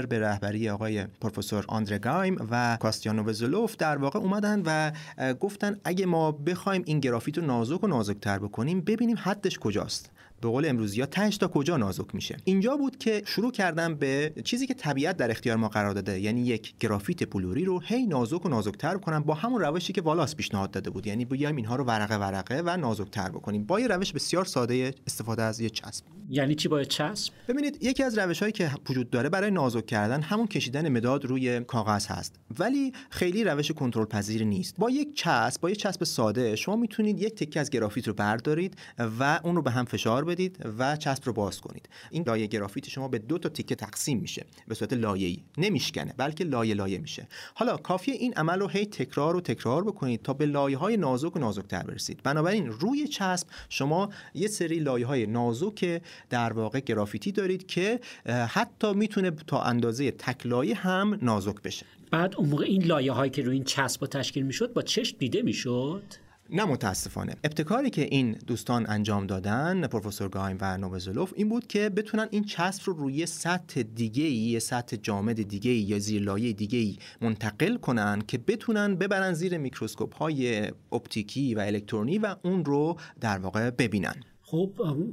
به 0.06 0.18
رهبری 0.18 0.70
آقای 0.70 1.04
پروفسور 1.20 1.64
آندره 1.68 1.98
گایم 1.98 2.46
و 2.50 2.76
کاستیانو 2.80 3.22
وزلوف 3.22 3.76
در 3.76 3.96
واقع 3.96 4.18
اومدن 4.18 4.62
و 4.66 4.92
گفتن 5.34 5.80
اگه 5.84 6.06
ما 6.06 6.32
بخوایم 6.32 6.82
این 6.86 7.00
گرافیت 7.00 7.38
رو 7.38 7.46
نازک 7.46 7.84
و 7.84 7.86
نازکتر 7.86 8.38
بکنیم 8.38 8.80
ببینیم 8.80 9.16
حدش 9.20 9.58
کجاست. 9.58 10.10
به 10.40 10.48
قول 10.48 10.66
امروزی 10.68 11.00
ها 11.00 11.06
تنش 11.06 11.36
تا 11.36 11.48
کجا 11.48 11.76
نازک 11.76 12.14
میشه. 12.14 12.36
اینجا 12.44 12.76
بود 12.76 12.98
که 12.98 13.22
شروع 13.26 13.52
کردم 13.52 13.94
به 13.94 14.32
چیزی 14.44 14.66
که 14.66 14.74
طبیعت 14.74 15.16
در 15.16 15.30
اختیار 15.30 15.56
ما 15.56 15.68
قرار 15.68 15.94
داده 15.94 16.20
یعنی 16.20 16.40
یک 16.40 16.74
گرافیت 16.80 17.30
بلوری 17.30 17.64
رو 17.64 17.80
هی 17.80 18.06
نازک 18.06 18.46
و 18.46 18.48
نازکتر 18.48 18.98
کنم 18.98 19.22
با 19.22 19.34
همون 19.34 19.60
روشی 19.60 19.92
که 19.92 20.00
والاس 20.00 20.36
پیشنهاد 20.36 20.70
داده 20.70 20.90
بود. 20.90 21.06
یعنی 21.06 21.24
بیایم 21.24 21.56
اینها 21.56 21.76
رو 21.76 21.84
ورقه 21.84 22.16
ورقه 22.16 22.62
و 22.64 22.76
نازکتر 22.76 23.28
بکنیم 23.28 23.64
با 23.64 23.80
یه 23.80 23.86
روش 23.86 24.12
بسیار 24.12 24.44
ساده 24.44 24.94
استفاده 25.06 25.42
از 25.42 25.60
یه 25.60 25.70
چسب. 25.70 26.04
یعنی 26.30 26.54
چی 26.54 26.68
با 26.68 26.84
چسب؟ 26.84 27.32
ببینید 27.48 27.78
یکی 27.80 28.02
از 28.02 28.18
روش 28.18 28.40
هایی 28.40 28.52
که 28.52 28.70
وجود 28.90 29.10
داره 29.10 29.28
برای 29.28 29.50
نازک 29.50 29.86
کردن 29.86 30.22
همون 30.22 30.46
کشیدن 30.46 30.88
مداد 30.88 31.24
روی 31.24 31.60
کاغذ 31.60 32.06
هست. 32.06 32.40
ولی 32.58 32.92
خیلی 33.10 33.44
روش 33.44 33.72
کنترل 33.72 34.04
پذیر 34.04 34.44
نیست. 34.44 34.76
با 34.78 34.90
یک 34.90 35.16
چسب 35.16 35.60
با 35.60 35.70
یک 35.70 35.78
چسب 35.78 36.04
ساده 36.04 36.56
شما 36.56 36.76
می‌تونید 36.76 37.22
یک 37.22 37.34
تکه 37.34 37.60
از 37.60 37.70
گرافیت 37.70 38.08
رو 38.08 38.14
بردارید 38.14 38.76
و 39.20 39.40
اون 39.44 39.56
رو 39.56 39.62
به 39.62 39.70
هم 39.70 39.84
فشار 39.84 40.24
بدید 40.28 40.58
و 40.78 40.96
چسب 40.96 41.22
رو 41.26 41.32
باز 41.32 41.60
کنید. 41.60 41.88
این 42.10 42.24
لایه 42.26 42.46
گرافیت 42.46 42.88
شما 42.88 43.08
به 43.08 43.18
دو 43.18 43.38
تا 43.38 43.48
تیکه 43.48 43.74
تقسیم 43.74 44.18
میشه. 44.18 44.46
به 44.68 44.74
صورت 44.74 44.92
لایه‌ای. 44.92 45.38
نمیشکنه 45.58 46.14
بلکه 46.16 46.44
لایه 46.44 46.74
لایه 46.74 46.98
میشه. 46.98 47.28
حالا 47.54 47.76
کافیه 47.76 48.14
این 48.14 48.34
عمل 48.34 48.60
رو 48.60 48.68
هی 48.68 48.86
تکرار 48.86 49.36
و 49.36 49.40
تکرار 49.40 49.84
بکنید 49.84 50.22
تا 50.22 50.32
به 50.32 50.46
لایه 50.46 50.76
های 50.76 50.96
نازک 50.96 51.36
و 51.36 51.38
نازکتر 51.38 51.82
برسید. 51.82 52.22
بنابراین 52.22 52.66
روی 52.66 53.08
چسب 53.08 53.46
شما 53.68 54.10
یه 54.34 54.48
سری 54.48 54.78
لایه 54.78 55.06
های 55.06 55.26
نازک 55.26 56.02
در 56.30 56.52
واقع 56.52 56.80
گرافیتی 56.80 57.32
دارید 57.32 57.66
که 57.66 58.00
حتی 58.48 58.92
می‌تونه 58.92 59.30
تا 59.30 59.62
اندازه 59.62 60.10
تک 60.10 60.46
لایه 60.46 60.74
هم 60.74 61.18
نازک 61.22 61.62
بشه. 61.62 61.86
بعد 62.10 62.34
اون 62.36 62.48
موقع 62.48 62.64
این 62.64 62.84
لایه 62.84 63.12
هایی 63.12 63.30
که 63.30 63.42
روی 63.42 63.54
این 63.54 63.64
چسب 63.64 64.06
تشکیل 64.06 64.42
می‌شد 64.42 64.72
با 64.72 64.82
چشم 64.82 65.16
دیده 65.18 65.42
می‌شد؟ 65.42 66.02
نه 66.50 66.64
متاسفانه. 66.64 67.34
ابتکاری 67.44 67.90
که 67.90 68.02
این 68.02 68.32
دوستان 68.32 68.86
انجام 68.88 69.26
دادن 69.26 69.86
پروفسور 69.86 70.28
گایم 70.28 70.58
و 70.60 70.78
نووسلوف 70.78 71.32
این 71.36 71.48
بود 71.48 71.66
که 71.66 71.88
بتونن 71.88 72.28
این 72.30 72.44
چسب 72.44 72.82
رو 72.86 72.92
روی 72.92 73.26
سطح 73.26 73.82
دیگه 73.82 74.24
ای 74.24 74.60
سطح 74.60 74.96
جامد 74.96 75.42
دیگه 75.42 75.70
ای 75.70 75.78
یا 75.78 75.98
زیر 75.98 76.22
لایه 76.22 76.52
دیگه 76.52 76.78
ای 76.78 76.96
منتقل 77.20 77.76
کنن 77.76 78.22
که 78.28 78.38
بتونن 78.38 78.94
ببرن 78.94 79.32
زیر 79.32 79.58
میکروسکوپ 79.58 80.16
های 80.16 80.72
اپتیکی 80.92 81.54
و 81.54 81.60
الکترونی 81.60 82.18
و 82.18 82.36
اون 82.42 82.64
رو 82.64 82.96
در 83.20 83.38
واقع 83.38 83.70
ببینن. 83.70 84.14
خب 84.50 84.70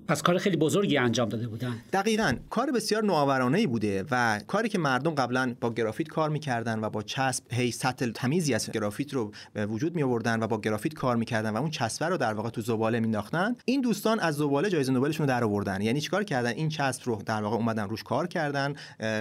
پس 0.08 0.22
کار 0.22 0.38
خیلی 0.38 0.58
بزرگی 0.58 0.98
انجام 0.98 1.30
داده 1.30 1.48
بودن. 1.48 1.76
دقیقا. 1.94 2.34
کار 2.50 2.72
بسیار 2.72 3.04
نوآورانه 3.04 3.58
ای 3.58 3.68
بوده 3.68 4.06
و 4.12 4.40
کاری 4.48 4.70
که 4.70 4.78
مردم 4.78 5.12
قبلا 5.12 5.56
با 5.62 5.74
گرافیت 5.74 6.08
کار 6.08 6.30
می‌کردن 6.30 6.80
و 6.80 6.90
با 6.90 7.02
چسب 7.02 7.44
هی 7.52 7.72
سطح 7.72 8.12
تمیزی 8.12 8.54
از 8.54 8.72
گرافیت 8.72 9.14
رو 9.14 9.32
به 9.54 9.66
وجود 9.66 9.96
می 9.96 10.04
آوردن 10.04 10.44
و 10.44 10.48
با 10.48 10.62
گرافیت 10.62 10.94
کار 10.94 11.16
می‌کردن 11.16 11.50
و 11.50 11.58
اون 11.58 11.70
چسبه 11.70 12.06
رو 12.06 12.18
در 12.18 12.34
واقع 12.34 12.50
تو 12.50 12.62
زباله 12.62 13.00
مینداختن 13.00 13.56
این 13.66 13.82
دوستان 13.82 14.20
از 14.20 14.36
زباله 14.36 14.70
جایزه 14.70 14.92
نوبلشون 14.92 15.28
رو 15.28 15.34
در 15.34 15.44
آوردن. 15.44 15.82
یعنی 15.82 16.02
چیکار 16.02 16.24
کردن؟ 16.24 16.50
این 16.50 16.70
چسب 16.70 17.02
رو 17.06 17.22
در 17.26 17.44
واقع 17.44 17.56
اومدن 17.56 17.90
روش 17.90 18.04
کار 18.04 18.28
کردن 18.28 18.74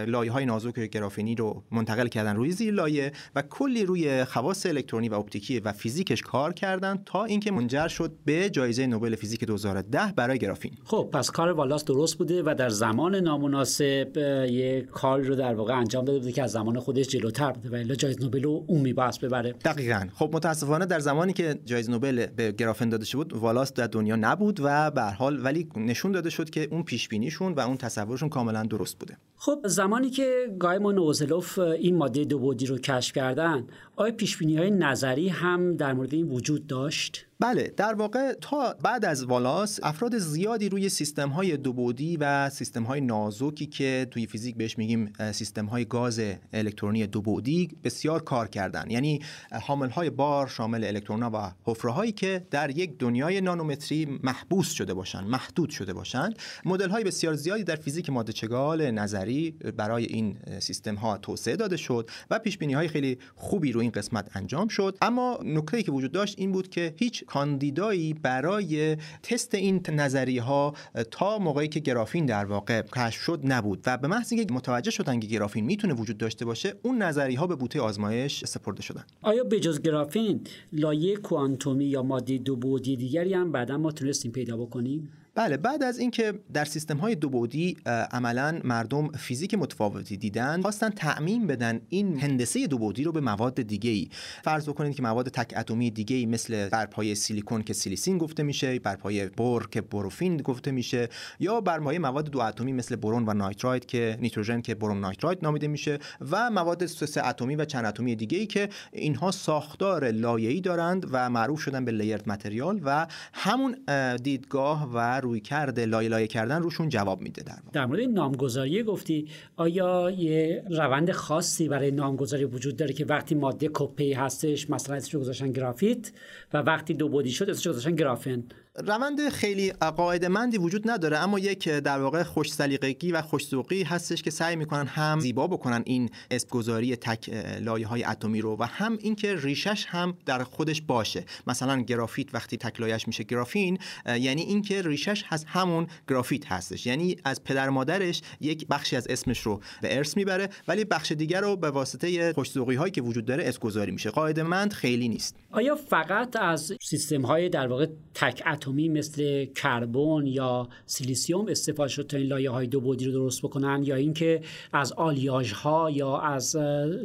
لایه 0.06 0.32
های 0.32 0.46
نازک 0.46 0.80
گرافینی 0.80 1.34
رو 1.34 1.62
منتقل 1.70 2.06
کردن 2.06 2.36
روی 2.36 2.50
زیر 2.50 2.74
لایه 2.74 3.12
و 3.34 3.42
کلی 3.42 3.86
روی 3.86 4.24
خواص 4.24 4.66
الکترونی 4.66 5.08
و 5.08 5.14
اپتیکی 5.14 5.60
و 5.60 5.72
فیزیکش 5.72 6.22
کار 6.22 6.52
کردن 6.52 7.02
تا 7.06 7.24
اینکه 7.24 7.50
منجر 7.50 7.88
شد 7.88 8.12
به 8.24 8.50
جایزه 8.50 8.86
نوبل 8.86 9.16
فیزیک 9.16 9.44
2010 9.44 10.03
برای 10.12 10.38
گرافین. 10.38 10.72
خب 10.84 11.08
پس 11.12 11.30
کار 11.30 11.48
والاس 11.48 11.84
درست 11.84 12.18
بوده 12.18 12.42
و 12.42 12.54
در 12.58 12.68
زمان 12.68 13.14
نامناسب 13.14 14.16
یه 14.50 14.86
کاری 14.92 15.24
رو 15.24 15.34
در 15.34 15.54
واقع 15.54 15.78
انجام 15.78 16.04
داده 16.04 16.18
بوده 16.18 16.32
که 16.32 16.42
از 16.42 16.52
زمان 16.52 16.80
خودش 16.80 17.08
جلوتر 17.08 17.52
بوده 17.52 17.70
و 17.70 17.74
الا 17.74 17.94
جایزه 17.94 18.20
نوبل 18.20 18.42
رو 18.42 18.64
اون 18.66 18.80
میباس 18.80 19.18
ببره. 19.18 19.52
دقیقا. 19.52 20.06
خب 20.14 20.30
متاسفانه 20.32 20.86
در 20.86 20.98
زمانی 20.98 21.32
که 21.32 21.58
جایزه 21.64 21.92
نوبل 21.92 22.26
به 22.26 22.52
گرافین 22.52 22.88
داده 22.88 23.04
شد 23.04 23.32
والاس 23.34 23.72
در 23.72 23.86
دنیا 23.86 24.16
نبود 24.16 24.60
و 24.62 24.90
به 24.90 25.02
حال 25.02 25.44
ولی 25.44 25.68
نشون 25.76 26.12
داده 26.12 26.30
شد 26.30 26.50
که 26.50 26.68
اون 26.70 26.82
پیش 26.82 27.08
بینیشون 27.08 27.52
و 27.52 27.60
اون 27.60 27.76
تصورشون 27.76 28.28
کاملا 28.28 28.62
درست 28.62 28.98
بوده. 28.98 29.16
خب 29.36 29.58
زمانی 29.64 30.10
که 30.10 30.56
گایمون 30.58 30.98
اوزلوف 30.98 31.58
این 31.58 31.96
ماده 31.96 32.24
دو 32.24 32.38
بعدی 32.38 32.66
رو 32.66 32.78
کشف 32.78 33.12
کردن 33.12 33.66
آیا 33.96 34.12
پیش 34.12 34.42
های 34.42 34.70
نظری 34.70 35.28
هم 35.28 35.76
در 35.76 35.92
مورد 35.92 36.14
این 36.14 36.28
وجود 36.28 36.66
داشت؟ 36.66 37.26
بله 37.40 37.72
در 37.76 37.94
واقع 37.94 38.32
تا 38.32 38.76
بعد 38.82 39.04
از 39.04 39.24
والاس 39.24 39.80
افراد 39.82 40.18
زیادی 40.18 40.68
روی 40.68 40.88
سیستم 40.88 41.28
های 41.28 41.56
دوبودی 41.56 42.16
و 42.16 42.50
سیستم 42.50 42.82
های 42.82 43.00
نازکی 43.00 43.66
که 43.66 44.06
توی 44.10 44.26
فیزیک 44.26 44.56
بهش 44.56 44.78
میگیم 44.78 45.12
سیستم 45.32 45.66
های 45.66 45.84
گاز 45.84 46.20
الکترونی 46.52 47.06
دوبودی 47.06 47.68
بسیار 47.84 48.22
کار 48.22 48.48
کردن. 48.48 48.90
یعنی 48.90 49.20
حامل 49.62 49.88
های 49.88 50.10
بار 50.10 50.46
شامل 50.48 50.84
الکترون 50.84 51.22
و 51.22 51.50
حفره 51.64 51.90
هایی 51.90 52.12
که 52.12 52.46
در 52.50 52.70
یک 52.70 52.98
دنیای 52.98 53.40
نانومتری 53.40 54.18
محبوس 54.22 54.70
شده 54.70 54.94
باشند 54.94 55.26
محدود 55.26 55.70
شده 55.70 55.92
باشند 55.92 56.38
مدل 56.64 56.88
های 56.88 57.04
بسیار 57.04 57.34
زیادی 57.34 57.64
در 57.64 57.76
فیزیک 57.76 58.10
ماده 58.10 58.32
چگال 58.32 58.90
نظری 58.90 59.50
برای 59.50 60.04
این 60.04 60.38
سیستم 60.60 60.94
ها 60.94 61.18
توسعه 61.18 61.56
داده 61.56 61.76
شد 61.76 62.10
و 62.30 62.38
پیش 62.38 62.58
بینی 62.58 62.72
های 62.72 62.88
خیلی 62.88 63.18
خوبی 63.34 63.72
رو 63.72 63.80
این 63.80 63.90
قسمت 63.90 64.36
انجام 64.36 64.68
شد. 64.68 64.98
اما 65.02 65.38
نکته 65.44 65.82
که 65.82 65.92
وجود 65.92 66.12
داشت 66.12 66.34
این 66.38 66.52
بود 66.52 66.68
که 66.68 66.94
هیچ 66.98 67.23
کاندیدایی 67.26 68.14
برای 68.14 68.96
تست 69.22 69.54
این 69.54 69.80
نظریه 69.88 70.42
ها 70.42 70.74
تا 71.10 71.38
موقعی 71.38 71.68
که 71.68 71.80
گرافین 71.80 72.26
در 72.26 72.44
واقع 72.44 72.82
کشف 72.82 73.20
شد 73.20 73.40
نبود. 73.44 73.80
و 73.86 73.96
به 73.98 74.08
محض 74.08 74.32
اینکه 74.32 74.54
متوجه 74.54 74.90
شدن 74.90 75.20
که 75.20 75.26
گرافین 75.26 75.64
می‌تونه 75.64 75.94
وجود 75.94 76.18
داشته 76.18 76.44
باشه 76.44 76.74
اون 76.82 77.02
نظریه 77.02 77.38
ها 77.38 77.46
به 77.46 77.56
بوته 77.56 77.80
آزمایش 77.80 78.44
سپرده 78.44 78.82
شدن. 78.82 79.04
آیا 79.22 79.44
به 79.44 79.60
جز 79.60 79.82
گرافین 79.82 80.40
لایه 80.72 81.16
کوانتومی 81.16 81.84
یا 81.84 82.02
ماده 82.02 82.38
دو 82.38 82.56
بعدی 82.56 82.96
دیگری 82.96 83.34
هم 83.34 83.52
بعدا 83.52 83.78
ما 83.78 83.92
تونستیم 83.92 84.32
پیدا 84.32 84.56
بکنیم؟ 84.56 85.10
بله 85.36 85.56
بعد 85.56 85.82
از 85.82 85.98
اینکه 85.98 86.34
در 86.52 86.64
سیستم 86.64 86.96
های 86.96 87.14
دو 87.14 87.28
بعدی 87.28 87.76
عملا 88.12 88.60
مردم 88.64 89.08
فیزیک 89.08 89.54
متفاوتی 89.54 90.16
دیدن 90.16 90.62
خواستن 90.62 90.90
تعمین 90.90 91.46
بدن 91.46 91.80
این 91.88 92.20
هندسه 92.20 92.66
دو 92.66 92.78
بعدی 92.78 93.04
رو 93.04 93.12
به 93.12 93.20
مواد 93.20 93.62
دیگه 93.62 93.90
ای 93.90 94.08
فرض 94.44 94.68
بکنید 94.68 94.96
که 94.96 95.02
مواد 95.02 95.28
تک 95.28 95.54
اتمی 95.56 95.90
دیگه 95.90 96.16
ای 96.16 96.26
مثل 96.26 96.68
بر 96.68 96.86
پایه 96.86 97.14
سیلیکون 97.14 97.62
که 97.62 97.72
سیلیسین 97.72 98.18
گفته 98.18 98.42
میشه 98.42 98.78
بر 98.78 98.96
پایه 98.96 99.28
بور 99.28 99.68
که 99.68 99.80
بروفین 99.80 100.36
گفته 100.36 100.70
میشه 100.70 101.08
یا 101.40 101.60
بر 101.60 101.80
پایه 101.80 101.98
مواد 101.98 102.30
دو 102.30 102.40
اتمی 102.40 102.72
مثل 102.72 102.96
برون 102.96 103.24
و 103.28 103.34
نایتراید 103.34 103.86
که 103.86 104.18
نیتروژن 104.20 104.60
که 104.60 104.74
برون 104.74 105.00
نایتراید 105.00 105.38
نامیده 105.42 105.68
میشه 105.68 105.98
و 106.30 106.50
مواد 106.50 106.86
سه 106.86 107.26
اتمی 107.26 107.56
و 107.56 107.64
چند 107.64 107.84
اتمی 107.84 108.16
دیگه 108.16 108.38
ای 108.38 108.46
که 108.46 108.68
اینها 108.92 109.30
ساختار 109.30 110.10
لایه‌ای 110.10 110.60
دارند 110.60 111.06
و 111.10 111.30
معروف 111.30 111.60
شدن 111.60 111.84
به 111.84 111.92
لیرد 111.92 112.28
متریال 112.28 112.80
و 112.84 113.06
همون 113.32 113.76
دیدگاه 114.22 114.90
و 114.92 115.23
رویکرده 115.24 115.86
لایه 115.86 116.08
لایه 116.08 116.26
کردن 116.26 116.62
روشون 116.62 116.88
جواب 116.88 117.20
میده 117.20 117.42
در 117.42 117.58
در 117.72 117.86
مورد 117.86 118.00
نامگذاری 118.00 118.82
گفتی 118.82 119.28
آیا 119.56 120.10
یه 120.10 120.64
روند 120.70 121.12
خاصی 121.12 121.68
برای 121.68 121.90
نامگذاری 121.90 122.44
وجود 122.44 122.76
داره 122.76 122.92
که 122.92 123.04
وقتی 123.04 123.34
ماده 123.34 123.70
کپی 123.72 124.12
هستش 124.12 124.70
مثلا 124.70 124.96
اسمش 124.96 125.16
گذاشتن 125.16 125.52
گرافیت 125.52 126.12
و 126.52 126.58
وقتی 126.58 126.94
دو 126.94 127.08
بعدی 127.08 127.30
شد 127.30 127.50
اسمش 127.50 127.68
گذاشتن 127.68 127.96
گرافن؟ 127.96 128.44
روندمندی 128.78 129.28
خیلی 129.28 130.58
وجود 130.58 130.90
نداره 130.90 131.18
اما 131.18 131.38
یک 131.38 131.68
در 131.68 132.00
واقع 132.00 132.22
خوش 132.22 132.52
سلیقگی 132.52 133.12
و 133.12 133.22
خوش 133.22 133.46
هستش 133.86 134.22
که 134.22 134.30
سعی 134.30 134.56
می‌کنن 134.56 134.86
هم 134.86 135.20
زیبا 135.20 135.46
بکنن 135.46 135.82
این 135.86 136.10
اسمگذاری 136.30 136.96
تک 136.96 137.30
لایه 137.60 137.86
های 137.86 138.04
اتمی 138.04 138.40
رو 138.40 138.56
و 138.60 138.64
هم 138.64 138.98
اینکه 139.00 139.36
ریشش 139.36 139.86
هم 139.88 140.16
در 140.26 140.44
خودش 140.44 140.82
باشه. 140.82 141.24
مثلا 141.46 141.80
گرافیت 141.80 142.34
وقتی 142.34 142.56
تک 142.56 142.80
لایهش 142.80 143.06
میشه 143.06 143.24
گرافن 143.24 143.78
یعنی 144.06 144.42
اینکه 144.42 144.82
ریشش 144.82 145.24
هست 145.26 145.44
همون 145.48 145.86
گرافیت 146.08 146.52
هستش. 146.52 146.86
یعنی 146.86 147.16
از 147.24 147.44
پدر 147.44 147.68
مادرش 147.68 148.22
یک 148.40 148.66
بخشی 148.68 148.96
از 148.96 149.06
اسمش 149.08 149.40
رو 149.40 149.60
به 149.82 149.96
ارث 149.96 150.16
می‌بره 150.16 150.48
ولی 150.68 150.84
بخش 150.84 151.12
دیگر 151.12 151.40
رو 151.40 151.56
به 151.56 151.70
واسطه 151.70 152.32
خوش 152.32 152.56
هایی 152.56 152.92
که 152.92 153.02
وجود 153.02 153.24
داره 153.24 153.48
اسمگذاری 153.48 153.92
میشه. 153.92 154.10
مند 154.42 154.72
خیلی 154.72 155.08
نیست. 155.08 155.36
آیا 155.50 155.76
فقط 155.76 156.36
از 156.36 156.72
سیستم 156.82 157.22
های 157.22 157.48
در 157.48 157.66
واقع 157.66 157.86
تک 158.14 158.42
اتمی 158.64 158.88
مثل 158.88 159.44
کربن 159.44 160.26
یا 160.26 160.68
سیلیسیوم 160.86 161.48
استفاده 161.48 161.88
شد 161.88 162.06
تا 162.06 162.16
این 162.16 162.26
لایه 162.26 162.50
های 162.50 162.66
دو 162.66 162.80
بعدی 162.80 163.04
رو 163.04 163.12
درست 163.12 163.42
بکنن 163.42 163.82
یا 163.82 163.94
اینکه 163.94 164.40
از 164.72 164.92
آلیاژ 164.92 165.52
ها 165.52 165.90
یا 165.90 166.18
از 166.18 166.56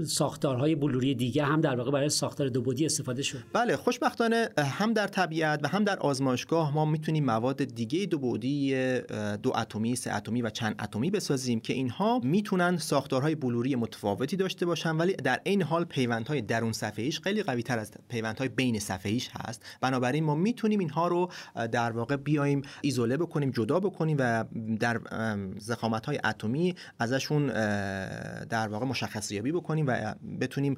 ساختارهای 0.07 0.75
بلوری 0.75 1.15
دیگه 1.15 1.43
هم 1.43 1.61
در 1.61 1.75
واقع 1.75 1.91
برای 1.91 2.09
ساختار 2.09 2.49
دو 2.49 2.61
بعدی 2.61 2.85
استفاده 2.85 3.21
شد. 3.21 3.39
بله 3.53 3.75
خوشبختانه 3.75 4.49
هم 4.57 4.93
در 4.93 5.07
طبیعت 5.07 5.59
و 5.63 5.67
هم 5.67 5.83
در 5.83 5.99
آزمایشگاه 5.99 6.75
ما 6.75 6.85
می‌تونیم 6.85 7.25
مواد 7.25 7.63
دیگه 7.63 8.05
دو 8.05 8.19
بعدی 8.19 8.75
دو 9.43 9.51
اتمی 9.55 9.95
سه 9.95 10.15
اتمی 10.15 10.41
و 10.41 10.49
چند 10.49 10.75
اتمی 10.83 11.11
بسازیم 11.11 11.59
که 11.59 11.73
اینها 11.73 12.19
می‌تونن 12.23 12.77
ساختارهای 12.77 13.35
بلوری 13.35 13.75
متفاوتی 13.75 14.37
داشته 14.37 14.65
باشن 14.65 14.95
ولی 14.95 15.13
در 15.13 15.39
این 15.43 15.61
حال 15.61 15.83
پیوندهای 15.83 16.41
درون 16.41 16.71
صفحه 16.71 17.09
خیلی 17.09 17.43
قوی 17.43 17.63
تر 17.63 17.79
از 17.79 17.91
پیوندهای 18.09 18.49
بین 18.49 18.79
صفحه 18.79 19.17
هست. 19.31 19.65
بنابراین 19.81 20.23
ما 20.23 20.35
می‌تونیم 20.35 20.79
اینها 20.79 21.07
رو 21.07 21.29
در 21.72 21.91
واقع 21.91 22.15
بیایم 22.15 22.62
ایزوله 22.82 23.18
بکنیم 23.18 23.51
جدا 23.51 23.79
بکنیم 23.79 24.18
و 24.20 24.46
در 24.79 25.00
زخامت 25.58 26.06
های 26.06 26.20
اتمی 26.24 26.75
ازشون 27.00 27.48
در 28.46 28.68
واقع 28.68 28.86
مشخص 28.86 29.32
یابی 29.32 29.51
بکنیم 29.51 29.86
و 29.88 30.15
بتونیم 30.41 30.77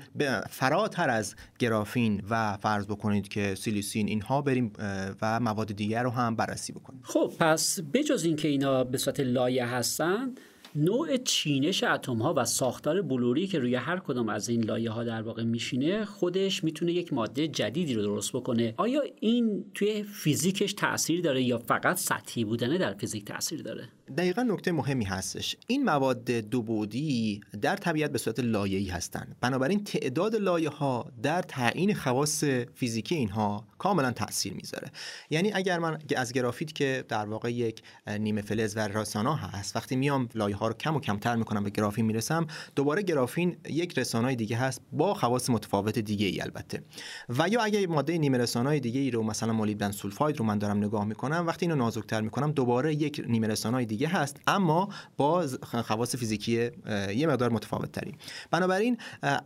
فراتر 0.49 1.09
از 1.09 1.35
گرافین 1.59 2.23
و 2.29 2.57
فرض 2.57 2.85
بکنید 2.85 3.27
که 3.27 3.55
سیلیسین 3.55 4.07
اینها 4.07 4.41
بریم 4.41 4.73
و 5.21 5.39
مواد 5.39 5.71
دیگر 5.73 6.03
رو 6.03 6.09
هم 6.09 6.35
بررسی 6.35 6.73
بکنیم. 6.73 7.01
خب 7.03 7.33
پس 7.39 7.79
بجز 7.93 8.23
اینکه 8.23 8.47
اینا 8.47 8.83
به 8.83 8.97
صورت 8.97 9.19
لایه 9.19 9.65
هستن 9.65 10.35
نوع 10.75 11.17
چینش 11.17 11.83
اتم 11.83 12.17
ها 12.17 12.33
و 12.37 12.45
ساختار 12.45 13.01
بلوری 13.01 13.47
که 13.47 13.59
روی 13.59 13.75
هر 13.75 13.99
کدام 13.99 14.29
از 14.29 14.49
این 14.49 14.63
لایه 14.63 14.91
ها 14.91 15.03
در 15.03 15.21
واقع 15.21 15.43
میشینه 15.43 16.05
خودش 16.05 16.63
می‌تونه 16.63 16.91
یک 16.91 17.13
ماده 17.13 17.47
جدیدی 17.47 17.93
رو 17.93 18.01
درست 18.01 18.33
بکنه. 18.33 18.73
آیا 18.77 19.01
این 19.19 19.65
توی 19.73 20.03
فیزیکش 20.03 20.73
تاثیر 20.73 21.21
داره 21.21 21.43
یا 21.43 21.57
فقط 21.57 21.97
سطحی 21.97 22.43
بودنه 22.43 22.77
در 22.77 22.93
فیزیک 22.93 23.25
تاثیر 23.25 23.61
داره؟ 23.61 23.89
دقیقا 24.17 24.43
نکته 24.43 24.71
مهمی 24.71 25.05
هستش. 25.05 25.55
این 25.67 25.83
مواد 25.83 26.31
دو 26.31 26.61
بودی 26.61 27.41
در 27.61 27.75
طبیعت 27.75 28.11
به 28.11 28.17
صورت 28.17 28.39
لایه‌ای 28.39 28.87
هستند 28.87 29.35
بنابراین 29.41 29.83
تعداد 29.83 30.35
لایه 30.35 30.69
ها 30.69 31.11
در 31.23 31.41
تعیین 31.41 31.93
خواص 31.93 32.43
فیزیکی 32.75 33.15
اینها 33.15 33.65
کاملا 33.77 34.11
تاثیر 34.11 34.53
می‌ذاره. 34.53 34.91
یعنی 35.29 35.51
اگر 35.53 35.79
من 35.79 35.99
از 36.17 36.33
گرافیت 36.33 36.73
که 36.73 37.05
در 37.07 37.25
واقع 37.25 37.53
یک 37.53 37.81
نیمه 38.19 38.41
فلز 38.41 38.77
و 38.77 38.79
رسانا 38.79 39.35
هست 39.35 39.75
وقتی 39.75 39.95
میام 39.95 40.29
لایه 40.35 40.55
ها 40.55 40.67
رو 40.67 40.73
کم 40.73 40.95
و 40.95 40.99
کمتر 40.99 41.35
می‌کنم 41.35 41.63
به 41.63 41.69
گرافین 41.69 42.05
می‌رسم 42.05 42.47
دوباره 42.75 43.01
گرافین 43.01 43.57
یک 43.69 43.97
رسانای 43.97 44.35
دیگه 44.35 44.57
هست 44.57 44.81
با 44.91 45.13
خواص 45.13 45.49
متفاوت 45.49 45.99
دیگه 45.99 46.25
ای 46.25 46.41
البته. 46.41 46.83
و 47.29 47.49
یا 47.49 47.61
اگر 47.61 47.87
ماده 47.87 48.17
نیمه 48.17 48.37
رسانای 48.37 48.79
دیگه 48.79 48.99
ای 48.99 49.11
رو 49.11 49.23
مثلا 49.23 49.53
مولیبدن 49.53 49.91
سولفاید 49.91 50.37
رو 50.37 50.45
من 50.45 50.57
دارم 50.57 50.77
نگاه 50.77 51.05
می‌کنم 51.05 51.47
وقتی 51.47 51.65
اینو 51.65 51.75
نازکتر 51.75 52.21
می‌کنم 52.21 52.51
دوباره 52.51 52.95
یک 52.95 53.21
نیمه 53.27 53.47
رسانای 53.47 53.85
دیگه 53.85 54.00
هست 54.07 54.37
اما 54.47 54.89
با 55.17 55.47
خواص 55.63 56.15
فیزیکی 56.15 56.69
یه 57.15 57.27
مقدار 57.27 57.49
متفاوت 57.51 57.91
تری 57.91 58.13
بنابراین 58.51 58.97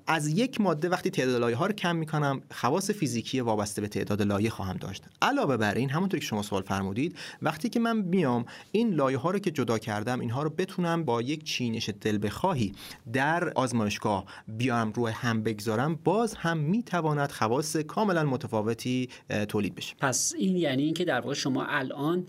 از 0.07 0.27
یک 0.27 0.61
ماده 0.61 0.89
وقتی 0.89 1.09
تعداد 1.09 1.41
لایه 1.41 1.55
ها 1.55 1.65
رو 1.65 1.73
کم 1.73 1.95
می‌کنم 1.95 2.41
خواص 2.51 2.91
فیزیکی 2.91 3.39
وابسته 3.39 3.81
به 3.81 3.87
تعداد 3.87 4.21
لایه 4.21 4.49
خواهم 4.49 4.77
داشت. 4.77 5.03
علاوه 5.21 5.57
بر 5.57 5.75
این 5.75 5.89
همونطور 5.89 6.19
که 6.19 6.25
شما 6.25 6.41
سوال 6.41 6.61
فرمودید 6.61 7.15
وقتی 7.41 7.69
که 7.69 7.79
من 7.79 7.97
میام 7.97 8.45
این 8.71 8.93
لایه 8.93 9.17
ها 9.17 9.31
رو 9.31 9.39
که 9.39 9.51
جدا 9.51 9.77
کردم 9.77 10.19
اینها 10.19 10.43
رو 10.43 10.49
بتونم 10.49 11.03
با 11.03 11.21
یک 11.21 11.43
چینش 11.43 11.89
دل 12.01 12.19
بخواهی 12.23 12.71
در 13.13 13.49
آزمایشگاه 13.49 14.25
بیام 14.47 14.91
روی 14.91 15.11
هم 15.11 15.43
بگذارم 15.43 15.99
باز 16.03 16.35
هم 16.35 16.57
می‌تواند 16.57 17.31
خواص 17.31 17.77
کاملا 17.77 18.23
متفاوتی 18.23 19.09
تولید 19.49 19.75
بشه. 19.75 19.95
پس 19.99 20.33
این 20.37 20.57
یعنی 20.57 20.83
اینکه 20.83 21.05
در 21.05 21.19
واقع 21.19 21.33
شما 21.33 21.65
الان 21.65 22.25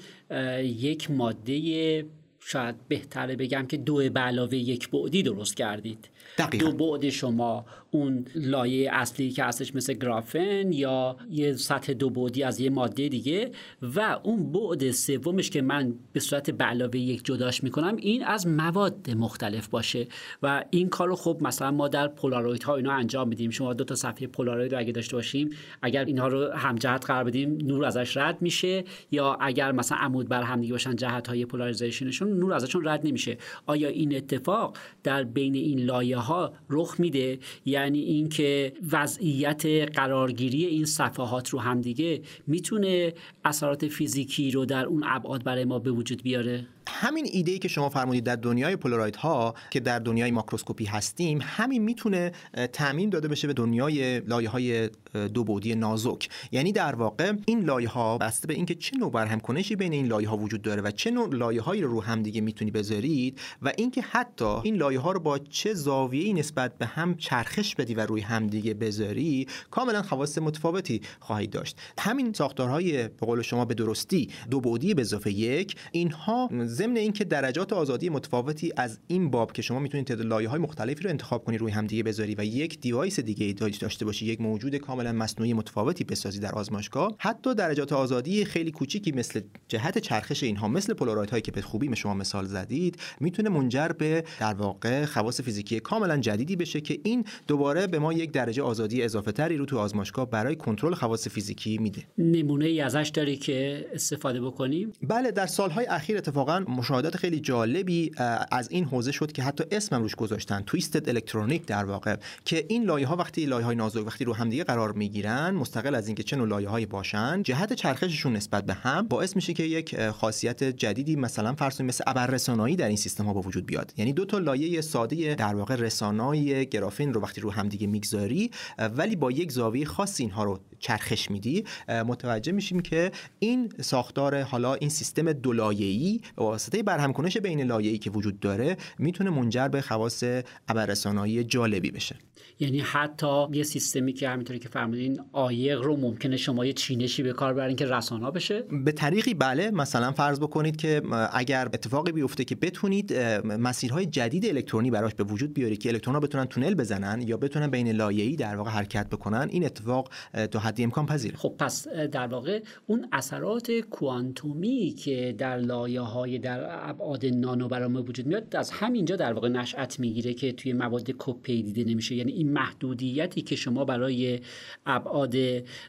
یک 0.63 1.11
ماده 1.11 2.07
شاید 2.49 2.89
بهتره 2.89 3.37
بگم 3.37 3.67
که 3.67 3.77
دو 3.77 4.11
به 4.11 4.21
علاوه 4.21 4.57
یک 4.57 4.91
بعدی 4.91 5.23
درست 5.23 5.57
کردید. 5.57 6.09
دقیقا. 6.39 6.71
دو 6.71 6.91
بعد 6.91 7.11
شما 7.11 7.67
اون 7.91 8.25
لایه 8.35 8.91
اصلی 8.93 9.31
که 9.31 9.45
هستش 9.45 9.75
مثل 9.75 9.93
گرافن 9.93 10.73
یا 10.73 11.17
یه 11.31 11.53
سطح 11.53 11.93
دو 11.93 12.11
بعدی 12.11 12.43
از 12.43 12.61
یه 12.61 12.71
ماده 12.71 13.09
دیگه 13.09 13.51
و 13.83 14.19
اون 14.23 14.53
بعد 14.53 14.91
سومش 14.91 15.51
که 15.51 15.63
من 15.63 15.95
به 16.13 16.21
صورت 16.21 16.63
علاوه 16.63 16.99
یک 16.99 17.25
جداش 17.25 17.65
می‌کنم 17.65 17.97
این 17.97 18.25
از 18.25 18.47
مواد 18.47 19.11
مختلف 19.11 19.69
باشه 19.69 20.07
و 20.43 20.65
این 20.71 20.89
کار 20.89 21.09
رو 21.09 21.17
خب 21.17 21.39
مثلا 21.41 21.71
ما 21.71 21.89
در 21.89 22.09
پولاروید 22.09 22.63
ها 22.63 22.77
اینا 22.77 22.93
انجام 22.93 23.29
میدیم. 23.29 23.51
شما 23.51 23.75
دو 23.75 23.85
تا 23.85 23.95
صفحه 23.95 24.27
پولاروید 24.27 24.73
رو 24.73 24.81
اگه 24.81 24.93
داشته 24.93 25.17
باشیم 25.17 25.51
اگر 25.83 26.05
اینها 26.05 26.29
رو 26.29 26.53
همجهت 26.53 27.07
قرار 27.07 27.25
بدیم 27.25 27.59
نور 27.63 27.85
ازش 27.85 28.17
رد 28.17 28.43
میشه. 28.43 28.85
یا 29.11 29.37
اگر 29.41 29.73
مثلا 29.73 29.99
عمود 29.99 30.29
بر 30.29 30.43
هم 30.43 30.61
دیگه 30.61 30.73
باشن 30.73 30.97
جهت 30.97 31.29
های 31.29 31.45
پولاریزیشنشون 31.45 32.39
نور 32.39 32.53
ازشون 32.53 32.89
رد 32.89 33.07
نمیشه. 33.07 33.39
آیا 33.67 33.89
این 33.89 34.17
اتفاق 34.17 34.77
در 35.03 35.25
بین 35.25 35.55
این 35.55 35.81
لایه 35.81 36.16
ها 36.21 36.53
رخ 36.71 37.01
میده 37.01 37.39
یعنی 37.65 38.01
اینکه 38.01 38.73
وضعیت 38.93 39.67
قرارگیری 39.95 40.65
این 40.65 40.85
صفحات 40.85 41.49
رو 41.49 41.59
همدیگه 41.61 42.23
می‌تونه 42.47 43.15
اثرات 43.45 43.89
فیزیکی 43.89 44.51
رو 44.51 44.65
در 44.65 44.87
اون 44.87 45.05
ابعاد 45.07 45.45
برای 45.45 45.65
ما 45.65 45.79
به 45.79 45.91
وجود 45.91 46.23
بیاره؟ 46.23 46.67
همین 46.89 47.27
ایده 47.33 47.53
ای 47.53 47.59
که 47.59 47.69
شما 47.69 47.89
فرمودید 47.89 48.25
در 48.25 48.37
دنیای 48.37 48.77
پولاروید 48.77 49.17
ها 49.17 49.55
که 49.71 49.81
در 49.81 49.99
دنیای 49.99 50.31
ماکروسکوپی 50.31 50.85
هستیم 50.85 51.39
همین 51.43 51.83
می‌تونه 51.83 52.33
تعمین 52.73 53.11
داده 53.11 53.29
بشه 53.29 53.47
به 53.47 53.53
دنیای 53.53 54.21
لایه 54.21 54.49
های 54.49 54.91
دو 55.35 55.45
بعدی 55.45 55.75
نازک. 55.75 56.29
یعنی 56.53 56.73
در 56.73 56.95
واقع 56.95 57.33
این 57.47 57.61
لایه 57.61 57.89
ها 57.89 58.19
بسته 58.19 58.47
به 58.47 58.55
اینکه 58.55 58.75
چه 58.75 58.97
نوع 58.97 59.11
برهم 59.11 59.41
کنشی 59.41 59.77
بین 59.77 59.93
این 59.93 60.07
لایه 60.07 60.29
ها 60.29 60.37
وجود 60.37 60.63
داره 60.63 60.83
و 60.83 60.91
چه 60.91 61.11
نوع 61.11 61.35
لایه 61.35 61.61
هایی 61.61 61.83
رو 61.83 61.91
رو 61.91 62.03
هم 62.03 62.23
دیگه 62.23 62.41
می‌تونی 62.41 62.71
بذارید 62.71 63.41
و 63.63 63.73
اینکه 63.77 64.03
حتی 64.03 64.45
این 64.63 64.77
لایه 64.77 65.01
ها 65.01 65.13
رو 65.13 65.21
با 65.21 65.39
چه 65.39 65.75
زاویه‌ای 65.75 66.33
نسبت 66.33 66.79
به 66.79 66.87
هم 66.87 67.15
چرخش 67.15 67.75
بدی 67.75 67.95
و 67.95 68.01
روی 68.01 68.21
هم 68.21 68.47
دیگه 68.47 68.75
بذاری 68.75 69.47
کاملا 69.71 70.03
خواص 70.03 70.39
متفاوتی 70.39 71.01
خواهید 71.21 71.51
داشت. 71.51 71.79
همین 71.99 72.33
ساختارهای 72.33 73.09
به 73.09 73.27
قول 73.27 73.43
شما 73.43 73.65
به 73.65 73.75
درستی 73.75 74.29
دو 74.51 74.61
بعدی 74.61 74.95
به 74.95 75.03
اضافه 75.03 75.33
یک 75.33 75.77
اینها 75.93 76.49
ضمن 76.77 76.97
اینکه 76.97 77.25
درجات 77.25 77.73
آزادی 77.73 78.09
متفاوتی 78.09 78.73
از 78.77 78.99
این 79.07 79.31
باب 79.31 79.53
که 79.53 79.63
شما 79.63 79.79
می‌تونید 79.79 80.07
تعداد 80.07 80.27
لایه 80.27 80.49
های 80.49 80.61
مختلفی 80.61 81.05
رو 81.05 81.11
انتخاب 81.11 81.45
کنی 81.45 81.59
روی 81.59 81.73
هم 81.73 81.87
دیگه 81.87 82.03
بذاری 82.03 82.35
و 82.39 82.45
یک 82.45 82.81
دیوایس 82.81 83.21
دیگه 83.21 83.53
داشته 83.53 84.05
باشی 84.05 84.27
یک 84.27 84.41
موجود 84.41 84.77
کاملا 84.77 85.13
مصنوعی 85.13 85.53
متفاوتی 85.53 86.05
بسازی 86.05 86.41
در 86.41 86.53
آزمایشگاه 86.53 87.17
حتی 87.19 87.55
درجات 87.55 87.93
آزادی 87.93 88.45
خیلی 88.45 88.71
کوچیکی 88.71 89.13
مثل 89.13 89.41
جهت 89.69 89.99
چرخش 89.99 90.43
اینها 90.43 90.69
مثل 90.69 90.95
پولاروید 90.95 91.31
هایی 91.31 91.43
که 91.43 91.53
به 91.53 91.63
خوبی 91.63 91.89
به 91.89 91.95
شما 91.95 92.15
مثال 92.15 92.45
زدید 92.45 92.97
می‌تونه 93.21 93.49
منجر 93.49 93.89
به 93.89 94.25
در 94.41 94.55
واقع 94.55 95.05
خواص 95.05 95.41
فیزیکی 95.41 95.81
کاملا 95.81 96.17
جدیدی 96.17 96.57
بشه 96.57 96.81
که 96.81 96.99
این 97.05 97.25
دوباره 97.47 97.87
به 97.87 97.99
ما 97.99 98.13
یک 98.13 98.33
درجه 98.33 98.63
آزادی 98.63 99.03
اضافه 99.03 99.33
تری 99.33 99.57
رو 99.57 99.67
تو 99.67 99.79
آزمایشگاه 99.79 100.31
برای 100.31 100.57
کنترل 100.57 100.95
خواص 100.95 101.29
فیزیکی 101.29 101.79
میده. 101.79 102.03
نمونه 102.19 102.65
ای 102.65 102.81
ازش 102.81 103.11
داری 103.15 103.37
که 103.37 103.87
استفاده 103.93 104.41
بکنیم 104.41 104.93
بله 105.03 105.31
در 105.31 105.47
سالهای 105.47 105.87
اخیر 105.87 106.17
اتفاقا 106.17 106.65
مشاهدات 106.69 107.17
خیلی 107.17 107.41
جالبی 107.41 108.11
از 108.51 108.71
این 108.71 108.85
حوزه 108.85 109.13
شد 109.13 109.33
که 109.33 109.43
حتی 109.43 109.65
اسمم 109.71 110.03
روش 110.03 110.15
گذاشتن 110.15 110.63
تویستد 110.67 111.09
الکترونیک 111.09 111.67
در 111.67 111.85
واقع 111.85 112.17
که 112.45 112.67
این 112.69 112.85
لایه 112.85 113.07
ها 113.07 113.17
وقتی 113.17 113.47
لایه 113.47 113.67
های 113.67 113.77
نازک 113.77 114.07
وقتی 114.07 114.25
رو 114.25 114.35
همدیگه 114.35 114.65
قرار 114.65 114.93
می‌گیرن 114.93 115.51
مستقل 115.51 115.95
از 115.95 116.07
اینکه 116.07 116.23
چه 116.23 116.37
نوع 116.37 116.49
لایه 116.49 116.69
هایی 116.69 116.87
باشن 116.87 117.43
جهت 117.43 117.73
چرخششون 117.73 118.37
نسبت 118.37 118.67
به 118.67 118.75
هم 118.75 119.09
باعث 119.09 119.37
میشه 119.37 119.53
که 119.53 119.63
یک 119.63 120.11
خاصیت 120.11 120.65
جدیدی 120.65 121.17
مثلا 121.17 121.55
فرض 121.55 121.81
مثل 121.81 122.05
ابررسانایی 122.07 122.77
در 122.77 122.89
این 122.89 122.97
سیستم 122.97 123.25
ها 123.25 123.35
به 123.35 123.41
وجود 123.41 123.67
بیاد. 123.67 123.93
یعنی 123.97 124.13
دو 124.13 124.25
تا 124.25 124.39
لایه 124.39 124.81
ساده 124.81 125.35
در 125.35 125.55
واقع 125.55 125.75
رسانای 125.75 126.67
گرافین 126.67 127.15
رو 127.15 127.21
وقتی 127.21 127.41
رو 127.41 127.51
همدیگه 127.51 127.87
می‌گذاری 127.87 128.51
ولی 128.97 129.17
با 129.17 129.31
یک 129.31 129.53
زاویه 129.53 129.85
خاص 129.85 130.21
اینها 130.21 130.45
رو 130.45 130.61
چرخش 130.87 131.31
میدی 131.31 131.65
متوجه 131.89 132.53
میشیم 132.53 132.81
که 132.81 133.13
این 133.39 133.73
ساختار 133.81 134.43
حالا 134.43 134.75
این 134.75 134.91
سیستم 134.91 135.33
دو 135.33 135.53
لایه‌ای 135.53 136.21
به 136.37 136.45
واسطه 136.45 136.83
برهم 136.83 137.13
بین 137.43 137.61
لایه‌ای 137.61 137.99
که 137.99 138.11
وجود 138.11 138.41
داره 138.41 138.77
می‌تونه 138.99 139.31
منجر 139.31 139.69
به 139.69 139.81
خواص 139.81 140.25
ابررسانایی 140.69 141.45
جالبی 141.45 141.91
بشه. 141.91 142.17
یعنی 142.61 142.81
حتی 142.81 143.47
یه 143.53 143.63
سیستمی 143.63 144.13
که 144.13 144.29
همینطوری 144.29 144.59
که 144.59 144.69
فرمودین 144.69 145.21
عایق 145.33 145.83
رو 145.83 145.97
ممکنه 145.97 146.37
شما 146.37 146.67
یه 146.67 146.73
چینشی 146.73 147.23
به 147.23 147.33
کار 147.33 147.55
برین 147.55 147.77
که 147.77 147.87
رسانا 147.87 148.31
بشه؟ 148.31 148.63
به 148.85 148.93
طریقی 148.93 149.35
بله 149.35 149.71
مثلا 149.71 150.13
فرض 150.13 150.41
بکنید 150.41 150.77
که 150.77 151.03
اگر 151.33 151.69
اتفاقی 151.75 152.13
بیفته 152.13 152.45
که 152.45 152.55
بتونید 152.55 153.15
مسیرهای 153.45 154.07
جدید 154.07 154.47
الکترونی 154.47 154.91
براش 154.91 155.15
به 155.15 155.25
وجود 155.25 155.55
بیارید 155.55 155.79
که 155.79 155.89
الکترون‌ها 155.89 156.21
بتونن 156.21 156.45
تونل 156.45 156.75
بزنن 156.75 157.23
یا 157.23 157.37
بتونن 157.37 157.67
بین 157.67 157.89
لایه‌ای 157.89 158.37
در 158.37 158.57
واقع 158.57 158.71
حرکت 158.71 159.09
بکنن 159.09 159.49
این 159.51 159.65
اتفاق 159.65 160.11
تا 160.51 160.59
حدی 160.77 160.85
امکان 160.85 161.07
پذیره 161.07 161.37
خب 161.37 161.55
پس 161.59 161.89
در 161.89 162.27
واقع 162.27 162.63
اون 162.87 163.09
اثرات 163.13 163.71
کوانتومی 163.71 164.95
که 164.99 165.35
در 165.39 165.59
لایه 165.59 166.01
های 166.01 166.39
در 166.39 166.89
ابعاد 166.89 167.27
نانو 167.27 167.69
برای 167.69 167.89
ما 167.89 168.03
وجود 168.03 168.27
میاد 168.27 168.57
از 168.57 168.71
همینجا 168.71 169.17
در 169.17 169.33
واقع 169.33 169.49
نشأت 169.49 170.01
می‌گیره 170.01 170.35
که 170.35 170.53
توی 170.53 170.73
مواد 170.73 171.11
کپی 171.19 171.63
دیده 171.63 171.91
نمیشه. 171.91 172.15
یعنی 172.15 172.33
این 172.33 172.53
محدودیتی 172.53 173.43
که 173.43 173.57
شما 173.57 173.85
برای 173.85 174.41
ابعاد 174.87 175.37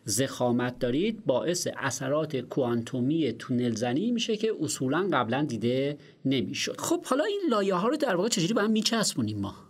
زخامت 0.04 0.80
دارید 0.80 1.26
باعث 1.26 1.68
اثرات 1.78 2.36
کوانتومی 2.36 3.32
تونل 3.32 3.72
زنی 3.72 4.12
میشه 4.12 4.38
که 4.38 4.54
اصولا 4.62 5.10
قبلا 5.14 5.44
دیده 5.44 5.98
نمی‌شد. 6.26 6.82
خب 6.82 7.06
حالا 7.06 7.24
این 7.24 7.42
لایه 7.50 7.74
ها 7.74 7.88
رو 7.88 7.98
در 7.98 8.16
واقع 8.16 8.30
چجوری 8.30 8.54
با 8.54 8.62
هم 8.62 8.72
میچسبونیم 8.72 9.40
ما؟ 9.40 9.67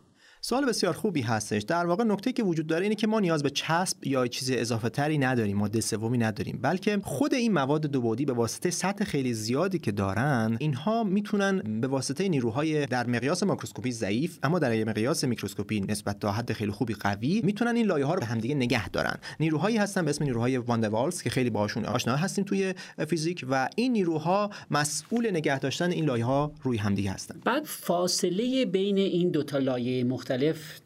سوال 0.49 0.65
بسیار 0.65 0.93
خوبی 0.93 1.21
هستش. 1.21 1.63
در 1.63 1.85
واقع 1.85 2.03
نکته 2.03 2.31
که 2.31 2.43
وجود 2.43 2.67
داره 2.67 2.83
اینه 2.83 2.95
که 2.95 3.07
ما 3.07 3.19
نیاز 3.19 3.43
به 3.43 3.49
چسب 3.49 4.07
یا 4.07 4.27
چیز 4.27 4.51
اضافه 4.51 4.89
تری 4.89 5.17
نداریم 5.17 5.57
ماده 5.57 5.81
سومی 5.81 6.17
نداریم 6.17 6.59
بلکه 6.61 6.99
خود 7.03 7.33
این 7.33 7.53
مواد 7.53 7.81
دو 7.81 8.01
بعدی 8.01 8.25
به 8.25 8.33
واسطه 8.33 8.69
سطح 8.69 9.05
خیلی 9.05 9.33
زیادی 9.33 9.79
که 9.79 9.91
دارن 9.91 10.57
اینها 10.59 11.03
می‌تونن 11.03 11.81
به 11.81 11.87
واسطه 11.87 12.27
نیروهای 12.27 12.85
در 12.85 13.07
مقیاس 13.07 13.43
ماکروسکوپی 13.43 13.91
ضعیف 13.91 14.39
اما 14.43 14.59
در 14.59 14.83
مقیاس 14.83 15.23
میکروسکوپی 15.23 15.79
نسبت 15.79 16.19
تا 16.19 16.31
حد 16.31 16.53
خیلی 16.53 16.71
خوبی 16.71 16.93
قوی 16.93 17.41
می‌تونن 17.43 17.75
این 17.75 17.85
لایه 17.85 18.05
ها 18.05 18.13
رو 18.13 18.19
به 18.19 18.25
همدیگه 18.25 18.55
نگه 18.55 18.89
دارن. 18.89 19.17
نیروهایی 19.39 19.77
هستن 19.77 20.05
به 20.05 20.09
اسم 20.09 20.23
نیروهای 20.23 20.57
واندروالس 20.57 21.21
که 21.21 21.29
خیلی 21.29 21.49
باهاشون 21.49 21.85
آشنا 21.85 22.15
هستیم 22.15 22.45
توی 22.45 22.73
فیزیک 23.07 23.45
و 23.49 23.69
این 23.75 23.91
نیروها 23.91 24.49
مسئول 24.71 25.29
نگه 25.29 25.59
داشتن 25.59 25.91
این 25.91 26.05
لایه 26.05 26.25
ها 26.25 26.51
روی 26.63 26.77
همدیگه 26.77 27.11
هستن. 27.11 27.39
بعد 27.45 27.63
فاصله 27.65 28.65
بین 28.65 28.97
این 28.97 29.31
دو 29.31 29.43
تا 29.43 29.57
لایه 29.57 30.03
مختلف 30.03 30.36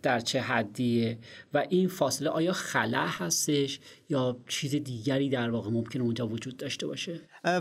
در 0.02 0.20
چه 0.20 0.42
حدیه 0.42 1.18
و 1.54 1.66
این 1.70 1.88
فاصله 1.88 2.30
آیا 2.30 2.54
خلا 2.54 3.06
هستش 3.08 3.80
یا 4.12 4.38
چیز 4.48 4.76
دیگری 4.76 5.30
در 5.30 5.50
واقع 5.50 5.72
ممکنه 5.72 6.04
اونجا 6.04 6.28
وجود 6.28 6.58
داشته 6.58 6.88
باشه؟ 6.88 7.20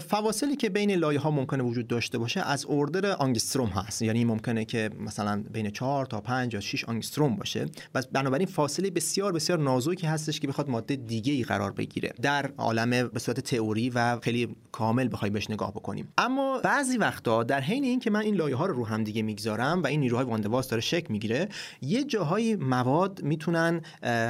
فواصلی 0.09 0.57
که 0.57 0.69
بین 0.69 0.91
لایه 0.91 1.21
ها 1.21 1.31
ممکنه 1.31 1.63
وجود 1.63 1.87
داشته 1.87 2.19
باشه 2.19 2.41
از 2.41 2.67
اردر 2.69 3.07
آنگستروم 3.07 3.69
هست. 3.69 4.03
یعنی 4.03 4.25
ممکنه 4.25 4.65
که 4.65 4.91
مثلا 4.99 5.45
بین 5.53 5.71
4 5.71 6.07
تا 6.07 6.21
5 6.21 6.55
یا 6.55 6.61
6 6.61 6.85
آنگستروم 6.85 7.37
باشه. 7.37 7.67
و 7.95 8.03
بنابراین 8.13 8.47
فاصله 8.47 8.91
بسیار 8.91 9.33
بسیار 9.33 9.59
نازکی 9.59 10.07
هستش 10.07 10.41
که 10.41 10.49
بخواد 10.49 10.71
ماده 10.71 10.97
دیگه 10.97 11.33
ای 11.33 11.43
قرار 11.43 11.73
بگیره. 11.73 12.13
در 12.23 12.51
عالم 12.59 13.09
به 13.09 13.19
صورت 13.19 13.41
تئوری 13.41 13.91
و 13.91 14.19
خیلی 14.21 14.57
کامل 14.73 15.09
بخوای 15.13 15.31
بهش 15.31 15.51
نگاه 15.51 15.71
بکنیم. 15.71 16.09
اما 16.19 16.61
بعضی 16.65 16.99
وقتا 16.99 17.43
در 17.43 17.61
حین 17.61 17.85
اینکه 17.85 18.11
من 18.11 18.21
این 18.21 18.35
لایه 18.35 18.57
ها 18.57 18.67
رو 18.67 18.75
رو 18.75 18.87
هم 18.87 19.05
دیگه 19.05 19.23
می‌گذارم 19.23 19.83
و 19.83 19.87
این 19.87 20.01
نیروهای 20.01 20.27
واندواس 20.27 20.69
داره 20.69 20.81
شک 20.81 21.11
می‌گیره 21.11 21.49
یه 21.83 22.05
جاهای 22.05 22.57
مواد 22.57 23.23
می‌تونن 23.23 23.81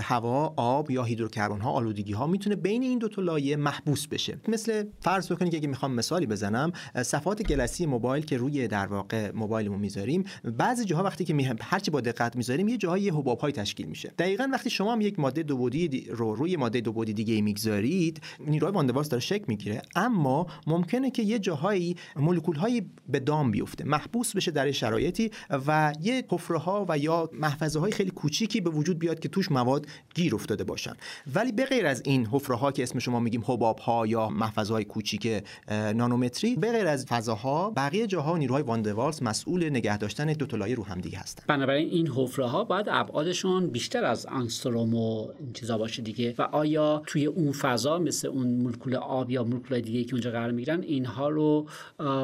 هوا 0.03 0.55
آب 0.57 0.91
یا 0.91 1.05
هیدروکربن 1.05 1.61
ها 1.61 1.71
آلودگی 1.71 2.10
ها 2.13 2.27
می‌تونه 2.27 2.57
بین 2.57 2.83
این 2.83 2.99
دو 2.99 3.09
تا 3.09 3.23
لایه 3.23 3.57
محبوس 3.57 4.07
بشه. 4.07 4.39
مثل 4.49 4.85
فرض 5.01 5.33
بکنید 5.33 5.51
که 5.51 5.57
اگه 5.57 5.69
می‌خوام 5.69 5.95
مثالی 5.95 6.27
بزنم 6.27 6.73
صفحات 7.03 7.43
گلسی 7.43 7.87
موبایل 7.87 8.25
که 8.25 8.37
روی 8.37 8.69
در 8.69 8.87
واقع 8.87 9.31
موبایلمون 9.31 9.79
می‌ذاریم 9.79 10.25
بعضی 10.45 10.85
جاها 10.85 11.03
وقتی 11.03 11.25
که 11.25 11.35
می... 11.35 11.51
هرچی 11.61 11.91
با 11.91 12.01
دقت 12.01 12.37
می‌ذاریم 12.37 12.69
یه 12.69 12.77
جاهای 12.77 13.09
حباب 13.09 13.39
های 13.39 13.53
تشکیل 13.53 13.87
میشه. 13.87 14.13
دقیقا 14.19 14.49
وقتی 14.53 14.71
شما 14.71 14.93
هم 14.93 15.01
یک 15.01 15.19
ماده 15.19 15.43
دو 15.43 15.57
بعدی 15.59 16.07
رو 16.11 16.35
روی 16.35 16.57
ماده 16.57 16.81
دو 16.81 16.93
بعدی 16.93 17.13
دیگه 17.13 17.41
می‌گذارید 17.41 18.21
نیروی 18.47 18.71
واندواس 18.71 19.09
داره 19.09 19.21
شک 19.21 19.43
می‌گیره. 19.49 19.83
اما 19.97 20.47
ممکنه 20.67 21.11
که 21.11 21.23
یه 21.23 21.39
جاهایی 21.39 21.97
مولکول 22.17 22.57
هایی 22.57 22.91
به 23.09 23.21
دام 23.21 23.51
بیفته 23.51 23.85
محبوس 23.85 24.37
بشه 24.37 24.51
در 24.51 24.71
شرایطی 24.71 25.31
و 25.67 25.93
یه 26.03 26.25
حفره 26.29 26.59
ها 26.59 26.87
و 26.89 26.99
یا 26.99 27.31
محفظه 27.33 27.79
های 27.79 27.93
خیلی 27.93 28.11
کوچیکی 28.11 28.61
به 28.61 28.71
وجود 28.71 28.99
بیاد 28.99 29.19
که 29.19 29.29
توش 29.29 29.53
مواد 29.53 29.87
گیر 30.15 30.35
افتاده 30.35 30.65
باشن. 30.65 30.93
ولی 31.35 31.53
به 31.53 31.65
غیر 31.65 31.87
از 31.87 32.00
این 32.05 32.27
حفره 32.27 32.57
ها 32.57 32.73
که 32.73 32.83
اسم 32.83 32.99
شما 32.99 33.21
میگیم 33.21 33.43
حباب 33.47 33.79
ها 33.79 34.07
یا 34.07 34.29
محفظه 34.29 34.75
های 34.75 34.85
کوچیک 34.85 35.43
نانومتری 35.71 36.57
به 36.57 36.73
غیر 36.73 36.87
از 36.87 37.07
فضاها 37.07 37.71
بقیه 37.71 38.07
جاها 38.07 38.37
نیروهای 38.37 38.63
واندوالز 38.63 39.23
مسئول 39.23 39.71
نگه 39.71 39.99
داشتن 39.99 40.33
دو 40.33 40.47
تلایه 40.47 40.75
رو 40.75 40.85
هم 40.85 41.01
دیگه 41.01 41.19
هستن. 41.19 41.45
بنابراین 41.47 41.89
این 41.89 42.09
حفره 42.09 42.47
ها 42.47 42.65
باید 42.65 42.87
ابعادشون 42.89 43.67
بیشتر 43.67 44.05
از 44.05 44.27
آنگستروم 44.27 44.95
و 44.95 45.29
این 45.41 45.53
چیزا 45.53 45.79
باشه 45.79 46.03
دیگه. 46.03 46.35
و 46.39 46.43
آیا 46.43 47.03
توی 47.07 47.27
اون 47.27 47.53
فضا 47.53 47.99
مثل 47.99 48.29
اون 48.29 48.47
مولکول 48.47 48.95
آب 48.95 49.31
یا 49.31 49.45
مولکول 49.45 49.81
دیگه 49.81 50.05
که 50.05 50.13
اونجا 50.13 50.31
قرار 50.31 50.51
می‌گیرن 50.51 50.83
اینها 50.83 51.29
رو 51.29 51.67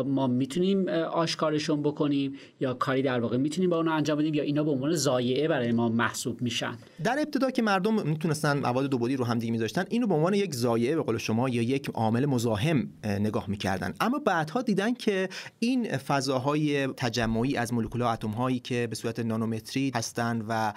ما 0.06 0.26
می‌تونیم 0.26 0.88
آشکارشون 0.88 1.82
بکنیم 1.82 2.34
یا 2.60 2.74
کاری 2.74 3.02
در 3.02 3.20
واقع 3.20 3.36
می‌تونیم 3.36 3.70
با 3.70 3.76
اون 3.76 3.88
انجام 3.88 4.18
بدیم 4.18 4.34
یا 4.34 4.42
اینا 4.42 4.64
به 4.64 4.70
عنوان 4.70 4.92
ضایعه 4.92 5.48
برای 5.48 5.72
ما 5.72 5.88
محسوب 5.88 6.42
میشن؟ 6.42 6.76
در 7.04 7.18
ابتدا 7.18 7.50
که 7.50 7.62
مردم 7.62 8.06
می‌تونستن 8.08 8.58
مواد 8.58 8.86
دو 8.86 8.98
بعدی 8.98 9.16
رو 9.16 9.24
هم 9.24 9.38
دیگه 9.38 9.52
میذاشتن 9.66 9.84
اینو 9.90 10.06
به 10.06 10.14
عنوان 10.14 10.34
یک 10.34 10.54
ضایعه 10.54 10.96
به 10.96 11.02
قول 11.02 11.18
شما 11.18 11.48
یا 11.48 11.62
یک 11.62 11.90
عامل 11.94 12.26
مزاحم 12.26 12.88
نگاه 13.04 13.50
می‌کردن. 13.50 13.94
اما 14.00 14.18
بعدها 14.18 14.62
دیدن 14.62 14.94
که 14.94 15.28
این 15.58 15.96
فضاهای 15.96 16.86
تجمعی 16.86 17.56
از 17.56 17.74
مولکول 17.74 18.02
ها 18.02 18.12
اتم 18.12 18.30
هایی 18.30 18.58
که 18.58 18.86
به 18.86 18.96
صورت 18.96 19.18
نانومتری 19.20 19.92
هستند 19.94 20.44
و 20.48 20.72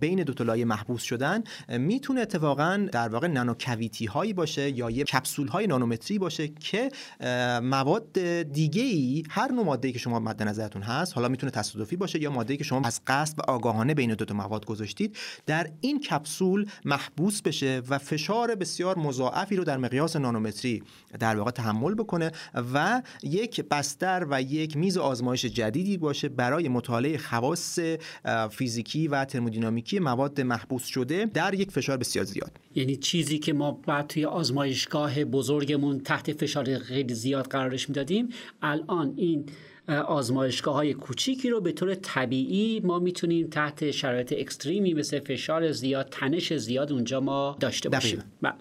بین 0.00 0.22
دو 0.22 0.44
لایه 0.44 0.64
محبوس 0.64 1.02
شدن 1.02 1.42
می‌تونه 1.68 2.20
اتفاقا 2.20 2.88
در 2.92 3.08
واقع 3.08 3.26
نانو 3.26 3.54
کویتی 3.60 4.06
هایی 4.06 4.32
باشه 4.32 4.70
یا 4.70 4.90
یه 4.90 5.04
کپسول 5.04 5.48
های 5.48 5.66
نانومتری 5.66 6.18
باشه 6.18 6.48
که 6.48 6.90
مواد 7.62 8.12
دیگه 8.52 8.82
ای 8.82 9.22
هر 9.30 9.52
نوع 9.52 9.64
ماده 9.64 9.92
که 9.92 9.98
شما 9.98 10.20
مد 10.20 10.42
نظرتون 10.42 10.82
هست 10.82 11.14
حالا 11.14 11.28
می‌تونه 11.28 11.50
تصادفی 11.50 11.96
باشه 11.96 12.22
یا 12.22 12.30
ماده 12.30 12.56
که 12.56 12.64
شما 12.64 12.80
از 12.84 13.00
قصد 13.06 13.38
و 13.38 13.42
آگاهانه 13.42 13.94
بین 13.94 14.14
دو 14.14 14.24
تا 14.24 14.34
مواد 14.34 14.66
گذاشتید 14.66 15.16
در 15.46 15.70
این 15.80 16.00
کپسول 16.00 16.66
محبوس 16.84 17.42
بشه 17.42 17.82
و 17.88 17.98
فشار 18.14 18.54
بسیار 18.54 18.98
مضاعفی 18.98 19.56
رو 19.56 19.64
در 19.64 19.76
مقیاس 19.76 20.16
نانومتری 20.16 20.82
در 21.18 21.36
واقع 21.36 21.50
تحمل 21.50 21.94
بکنه 21.94 22.30
و 22.74 23.02
یک 23.22 23.60
بستر 23.60 24.26
و 24.30 24.42
یک 24.42 24.76
میز 24.76 24.98
آزمایش 24.98 25.44
جدیدی 25.44 25.96
باشه 25.96 26.28
برای 26.28 26.68
مطالعه 26.68 27.18
خواص 27.18 27.78
فیزیکی 28.50 29.08
و 29.08 29.24
ترمودینامیکی 29.24 29.98
مواد 29.98 30.40
محبوس 30.40 30.84
شده 30.84 31.24
در 31.24 31.54
یک 31.54 31.70
فشار 31.70 31.96
بسیار 31.96 32.24
زیاد. 32.24 32.58
یعنی 32.74 32.96
چیزی 32.96 33.38
که 33.38 33.52
ما 33.52 33.72
بعد 33.72 34.06
توی 34.06 34.24
آزمایشگاه 34.24 35.24
بزرگمون 35.24 36.00
تحت 36.00 36.32
فشار 36.32 36.78
خیلی 36.78 37.14
زیاد 37.14 37.46
قرارش 37.46 37.88
می‌دادیم 37.88 38.28
الان 38.62 39.14
این 39.16 39.46
آزمایشگاه 39.88 40.74
های 40.74 40.94
کوچیکی 40.94 41.50
رو 41.50 41.60
به 41.60 41.72
طور 41.72 41.94
طبیعی 41.94 42.80
ما 42.80 42.98
می‌تونیم 42.98 43.46
تحت 43.46 43.90
شرایط 43.90 44.34
اکستریمی 44.38 44.94
مثل 44.94 45.20
فشار 45.20 45.72
زیاد 45.72 46.08
تنش 46.10 46.52
زیاد 46.52 46.92
اونجا 46.92 47.20
ما 47.20 47.56
داشته 47.60 47.88
باشیم. 47.88 48.22
بله. 48.42 48.52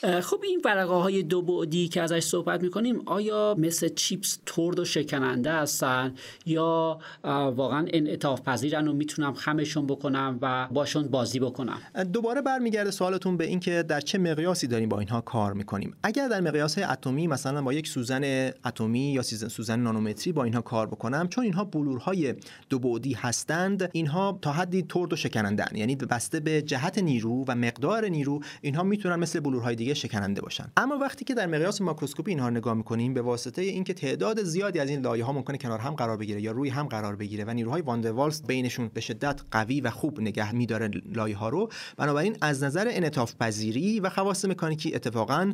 خب 0.00 0.40
این 0.44 0.62
ورقه 0.64 0.94
های 0.94 1.22
دو 1.22 1.42
بعدی 1.42 1.88
که 1.88 2.02
ازش 2.02 2.20
صحبت 2.20 2.62
می‌کنیم 2.62 3.02
آیا 3.06 3.54
مثل 3.58 3.88
چیپس 3.88 4.38
ترد 4.46 4.78
و 4.78 4.84
شکننده 4.84 5.52
هستن 5.52 6.14
یا 6.46 6.98
واقعا 7.24 7.86
انعطاف 7.92 8.40
پذیرن 8.40 8.88
و 8.88 8.92
می‌تونم 8.92 9.34
خمشون 9.34 9.86
بکنم 9.86 10.38
و 10.42 10.68
باشون 10.72 11.08
بازی 11.08 11.40
بکنم؟ 11.40 11.78
دوباره 12.12 12.42
برمیگرده 12.42 12.90
سوالتون 12.90 13.36
به 13.36 13.46
اینکه 13.46 13.82
در 13.82 14.00
چه 14.00 14.18
مقیاسی 14.18 14.66
داریم 14.66 14.88
با 14.88 14.98
اینها 14.98 15.20
کار 15.20 15.52
می‌کنیم. 15.52 15.96
اگر 16.02 16.28
در 16.28 16.40
مقیاس 16.40 16.78
اتمی 16.78 17.26
مثلا 17.26 17.62
با 17.62 17.72
یک 17.72 17.88
سوزن 17.88 18.50
اتمی 18.64 19.12
یا 19.12 19.22
سوزن 19.22 19.80
نانومتری 19.80 20.32
با 20.32 20.44
اینها 20.44 20.60
کار 20.60 20.86
بکنم 20.86 21.28
چون 21.28 21.44
اینها 21.44 21.64
بلورهای 21.64 22.34
دو 22.68 22.78
بعدی 22.78 23.12
هستند 23.12 23.90
اینها 23.92 24.38
تا 24.42 24.52
حدی 24.52 24.82
ترد 24.82 25.12
و 25.12 25.16
شکننده 25.16 25.64
یعنی 25.74 25.96
بسته 25.96 26.40
به 26.40 26.62
جهت 26.62 26.98
نیرو 26.98 27.44
و 27.48 27.54
مقدار 27.54 28.08
نیرو 28.08 28.40
اینها 28.60 28.82
می‌تونن 28.82 29.16
مثل 29.16 29.40
بلورهای 29.40 29.76
شکننده 29.94 30.40
باشن. 30.40 30.70
اما 30.76 30.98
وقتی 30.98 31.24
که 31.24 31.34
در 31.34 31.46
مقیاس 31.46 31.80
ماکروسکوپی 31.80 32.30
اینها 32.30 32.48
رو 32.48 32.54
نگاه 32.54 32.74
می‌کنیم 32.74 33.14
به 33.14 33.22
واسطه 33.22 33.62
اینکه 33.62 33.94
تعداد 33.94 34.42
زیادی 34.42 34.78
از 34.78 34.88
این 34.88 35.00
لایه 35.00 35.24
ها 35.24 35.32
ممکنه 35.32 35.58
کنار 35.58 35.78
هم 35.78 35.94
قرار 35.94 36.16
بگیره 36.16 36.42
یا 36.42 36.52
روی 36.52 36.68
هم 36.68 36.86
قرار 36.86 37.16
بگیره 37.16 37.44
و 37.44 37.50
نیروهای 37.50 37.82
واندروالس 37.82 38.42
بینشون 38.42 38.90
به 38.94 39.00
شدت 39.00 39.40
قوی 39.50 39.80
و 39.80 39.90
خوب 39.90 40.20
نگه 40.20 40.54
میداره 40.54 40.90
لایه 41.14 41.36
ها 41.36 41.48
رو 41.48 41.70
بنابراین 41.96 42.36
از 42.40 42.62
نظر 42.62 42.88
انعطاف 42.90 43.34
پذیری 43.40 44.00
و 44.00 44.10
خواص 44.10 44.44
مکانیکی 44.44 44.94
اتفاقا 44.94 45.52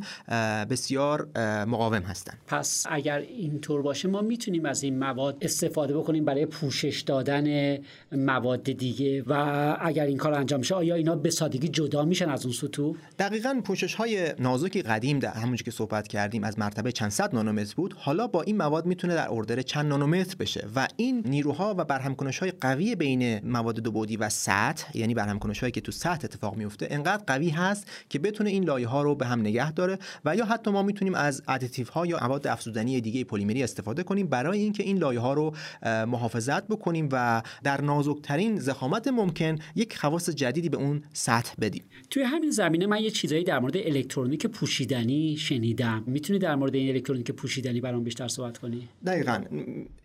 بسیار 0.71 1.29
مقاوم 1.65 2.03
هستند 2.03 2.39
پس 2.47 2.87
اگر 2.91 3.19
اینطور 3.19 3.83
باشه 3.83 4.09
ما 4.09 4.21
می‌تونیم 4.21 4.67
از 4.67 4.83
این 4.83 4.99
مواد 4.99 5.37
استفاده 5.41 5.99
بکنیم 5.99 6.25
برای 6.25 6.47
پوشش 6.47 7.01
دادن 7.01 7.79
مواد 8.13 8.63
دیگه 8.63 9.23
و 9.23 9.33
اگر 9.81 10.07
این 10.07 10.17
کار 10.17 10.35
انجام 10.35 10.63
شه 10.63 10.75
آیا 10.75 10.95
اینا 10.95 11.17
به 11.17 11.31
سادگی 11.31 11.69
جدا 11.69 12.05
میشن 12.05 12.31
از 12.31 12.45
اون 12.45 12.55
سطوح؟ 12.55 12.97
دقیقاً 13.19 13.61
پوشش 13.65 13.95
های 13.95 14.24
نازکی 14.39 14.83
قدیم 14.83 15.19
در 15.19 15.33
همونجوری 15.33 15.65
که 15.65 15.71
صحبت 15.71 16.09
کردیم 16.09 16.45
از 16.45 16.59
مرتبه 16.59 16.93
چند 16.93 17.11
صد 17.11 17.35
نانومتر 17.35 17.75
بود 17.75 17.95
حالا 17.99 18.27
با 18.27 18.43
این 18.43 18.57
مواد 18.57 18.87
می‌تونه 18.87 19.15
در 19.15 19.29
اردر 19.31 19.63
چند 19.63 19.87
نانومتر 19.87 20.37
بشه 20.39 20.69
و 20.77 20.89
این 20.97 21.23
نیروها 21.27 21.75
و 21.79 21.85
برهمکنش 21.85 22.39
های 22.39 22.51
قوی 22.51 22.95
بین 22.95 23.51
مواد 23.51 23.81
دو 23.81 23.93
بعدی 23.93 24.17
و 24.17 24.29
سطح 24.29 24.99
یعنی 24.99 25.15
برهمکنش 25.15 25.61
هایی 25.61 25.73
که 25.73 25.81
تو 25.81 25.93
سطح 25.93 26.25
اتفاق 26.25 26.57
میفته 26.57 26.87
انقدر 26.91 27.25
قوی 27.27 27.51
هست 27.51 27.91
که 28.09 28.19
بتونه 28.19 28.51
این 28.51 28.65
لایه 28.65 28.89
ها 28.89 29.03
رو 29.03 29.15
به 29.15 29.27
هم 29.27 29.41
نگه 29.41 29.73
داره 29.73 29.99
و 30.25 30.37
یا 30.37 30.45
حتی 30.45 30.71
ما 30.71 30.83
می‌تونیم 30.83 31.15
از 31.15 31.43
additive 31.49 31.87
ها 31.91 32.07
یا 32.07 32.19
مواد 32.23 32.47
افزودنی 32.47 33.01
دیگه 33.01 33.25
پلیمری 33.25 33.63
استفاده 33.63 34.03
کنیم 34.03 34.27
برای 34.27 34.59
اینکه 34.59 34.83
این 34.83 34.99
لایه 34.99 35.21
ها 35.21 35.35
رو 35.35 35.55
محافظت 35.85 36.67
بکنیم 36.67 37.09
و 37.13 37.43
در 37.65 37.81
نازکترین 37.81 38.59
ضخامت 38.59 39.09
ممکن 39.09 39.59
یک 39.75 39.97
خواص 39.99 40.31
جدیدی 40.31 40.69
به 40.69 40.77
اون 40.77 41.03
سطح 41.13 41.55
بدیم. 41.61 41.85
توی 42.11 42.23
همین 42.23 42.51
زمینه 42.51 42.87
من 42.87 43.03
یه 43.03 43.11
چیزایی 43.11 43.45
در 43.45 43.59
مورد 43.59 43.77
الکترونیک 44.15 44.47
پوشیدنی 44.47 45.37
شنیدم. 45.37 46.05
می‌تونی 46.07 46.39
در 46.39 46.55
مورد 46.55 46.75
این 46.75 46.89
الکترونیک 46.89 47.31
پوشیدنی 47.31 47.81
برام 47.81 48.05
بیشتر 48.05 48.29
صحبت 48.29 48.59
کنی؟ 48.59 48.89
دقیقا. 49.07 49.41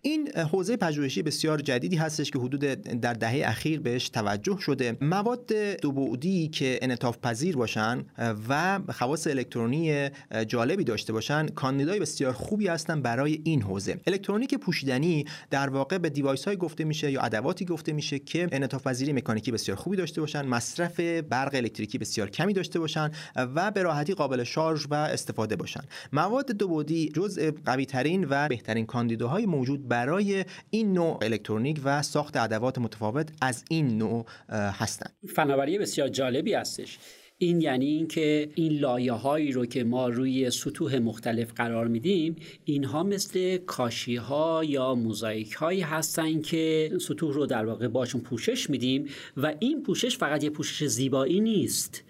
این 0.02 0.28
حوزه 0.28 0.76
پژوهشی 0.76 1.22
بسیار 1.22 1.60
جدیدی 1.60 1.96
هستش 1.96 2.30
که 2.30 2.38
حدود 2.38 2.60
در 2.60 3.12
دهه 3.12 3.42
اخیر 3.44 3.80
بهش 3.80 4.08
توجه 4.08 4.58
شده. 4.60 4.96
مواد 5.00 5.52
دو 5.82 5.92
بعدی 5.92 6.48
که 6.48 6.78
انعطاف 6.82 7.18
پذیر 7.18 7.56
باشن 7.56 8.04
و 8.48 8.80
خواص 8.88 9.26
الکترونی 9.26 10.08
جالبی 10.46 10.84
داشته 10.84 11.12
باشن 11.12 11.46
کاندیدای 11.46 11.98
بسیار 12.00 12.32
خوبی 12.32 12.68
هستن 12.68 13.02
برای 13.02 13.40
این 13.44 13.62
حوزه. 13.62 14.00
الکترونیک 14.06 14.54
پوشیدنی 14.54 15.24
در 15.50 15.68
واقع 15.68 15.98
به 15.98 16.10
device 16.10 16.44
های 16.44 16.56
گفته 16.56 16.84
میشه 16.84 17.10
یا 17.10 17.20
ادواتی 17.20 17.64
گفته 17.64 17.92
میشه 17.92 18.18
که 18.18 18.48
انعطاف 18.52 18.86
پذیری 18.86 19.12
مکانیکی 19.12 19.52
بسیار 19.52 19.76
خوبی 19.76 19.96
داشته 19.96 20.20
باشن 20.20 20.46
مصرف 20.46 21.00
برق 21.00 21.54
الکتریکی 21.54 21.98
بسیار 21.98 22.30
کمی 22.30 22.52
داشته 22.52 22.78
باشن 22.78 23.10
و 23.36 23.70
به 23.70 23.82
راحتی 24.00 24.14
قابل 24.14 24.44
شارژ 24.44 24.86
و 24.90 24.94
استفاده 24.94 25.56
باشن. 25.56 25.80
مواد 26.12 26.52
دو 26.52 26.68
بعدی 26.68 27.08
جزء 27.08 27.50
قوی 27.66 27.86
ترین 27.86 28.26
و 28.30 28.48
بهترین 28.48 28.86
کاندیداهای 28.86 29.46
موجود 29.46 29.88
برای 29.88 30.44
این 30.70 30.92
نوع 30.92 31.18
الکترونیک 31.22 31.80
و 31.84 32.02
ساخت 32.02 32.36
ادوات 32.36 32.78
متفاوت 32.78 33.28
از 33.42 33.64
این 33.70 33.98
نوع 33.98 34.26
هستند 34.50 35.12
فناوری 35.34 35.78
بسیار 35.78 36.08
جالبی 36.08 36.54
هستش. 36.54 36.98
این 37.38 37.60
یعنی 37.60 37.86
اینکه 37.86 38.50
این 38.54 38.72
لایه 38.72 39.12
هایی 39.12 39.52
رو 39.52 39.66
که 39.66 39.84
ما 39.84 40.08
روی 40.08 40.50
سطوح 40.50 40.98
مختلف 40.98 41.52
قرار 41.52 41.88
میدیم 41.88 42.36
اینها 42.64 43.02
مثل 43.02 43.56
کاشی 43.56 44.16
ها 44.16 44.64
یا 44.64 44.94
موزاییک 44.94 45.52
هایی 45.52 45.80
هستن 45.80 46.40
که 46.40 46.92
سطوح 47.00 47.34
رو 47.34 47.46
در 47.46 47.66
واقع 47.66 47.88
باشون 47.88 48.20
پوشش 48.20 48.70
میدیم 48.70 49.08
و 49.36 49.54
این 49.58 49.82
پوشش 49.82 50.18
فقط 50.18 50.44
یه 50.44 50.50
پوشش 50.50 50.84
زیبایی 50.84 51.40
نیست. 51.40 52.04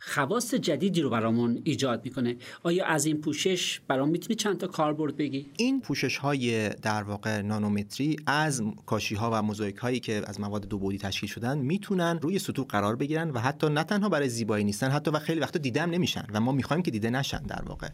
خواص 0.00 0.54
جدیدی 0.54 1.00
رو 1.00 1.10
برامون 1.10 1.60
ایجاد 1.64 2.04
می‌کنه. 2.04 2.36
آیا 2.62 2.86
از 2.86 3.06
این 3.06 3.20
پوشش 3.20 3.80
برام 3.88 4.08
می‌تونی 4.08 4.34
چند 4.36 4.58
تا 4.58 4.66
کاربرد 4.66 5.16
بگی؟ 5.16 5.50
این 5.56 5.80
پوشش 5.80 6.16
های 6.16 6.68
در 6.68 7.02
واقع 7.02 7.42
نانومتری 7.42 8.16
از 8.26 8.62
کاشی 8.86 9.14
ها 9.14 9.30
و 9.32 9.42
موزاییک 9.42 9.76
هایی 9.76 10.00
که 10.00 10.22
از 10.26 10.40
مواد 10.40 10.68
دو 10.68 10.78
بعدی 10.78 10.98
تشکیل 10.98 11.28
شدن 11.28 11.58
می‌تونن 11.58 12.18
روی 12.22 12.38
سطوح 12.38 12.66
قرار 12.66 12.96
بگیرن 12.96 13.30
و 13.30 13.38
حتی 13.38 13.68
نه 13.68 13.84
تنها 13.84 14.08
برای 14.08 14.28
زیبایی 14.28 14.64
نیستن 14.64 14.90
حتی 14.90 15.10
و 15.10 15.18
خیلی 15.18 15.40
وقتا 15.40 15.58
دیده 15.58 15.82
هم 15.82 15.90
نمیشن 15.90 16.26
و 16.32 16.40
ما 16.40 16.52
می‌خوایم 16.52 16.82
که 16.82 16.90
دیده 16.90 17.10
نشن 17.10 17.42
در 17.42 17.62
واقع. 17.66 17.88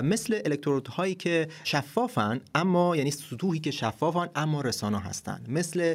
مثل 0.00 0.40
الکترود 0.44 0.88
هایی 0.88 1.14
که 1.14 1.48
شفافن 1.64 2.40
اما 2.54 2.96
یعنی 2.96 3.10
سطوحی 3.10 3.60
که 3.60 3.70
شفافن 3.70 4.28
اما 4.34 4.60
رسانا 4.60 4.98
هستن. 4.98 5.40
مثل 5.48 5.94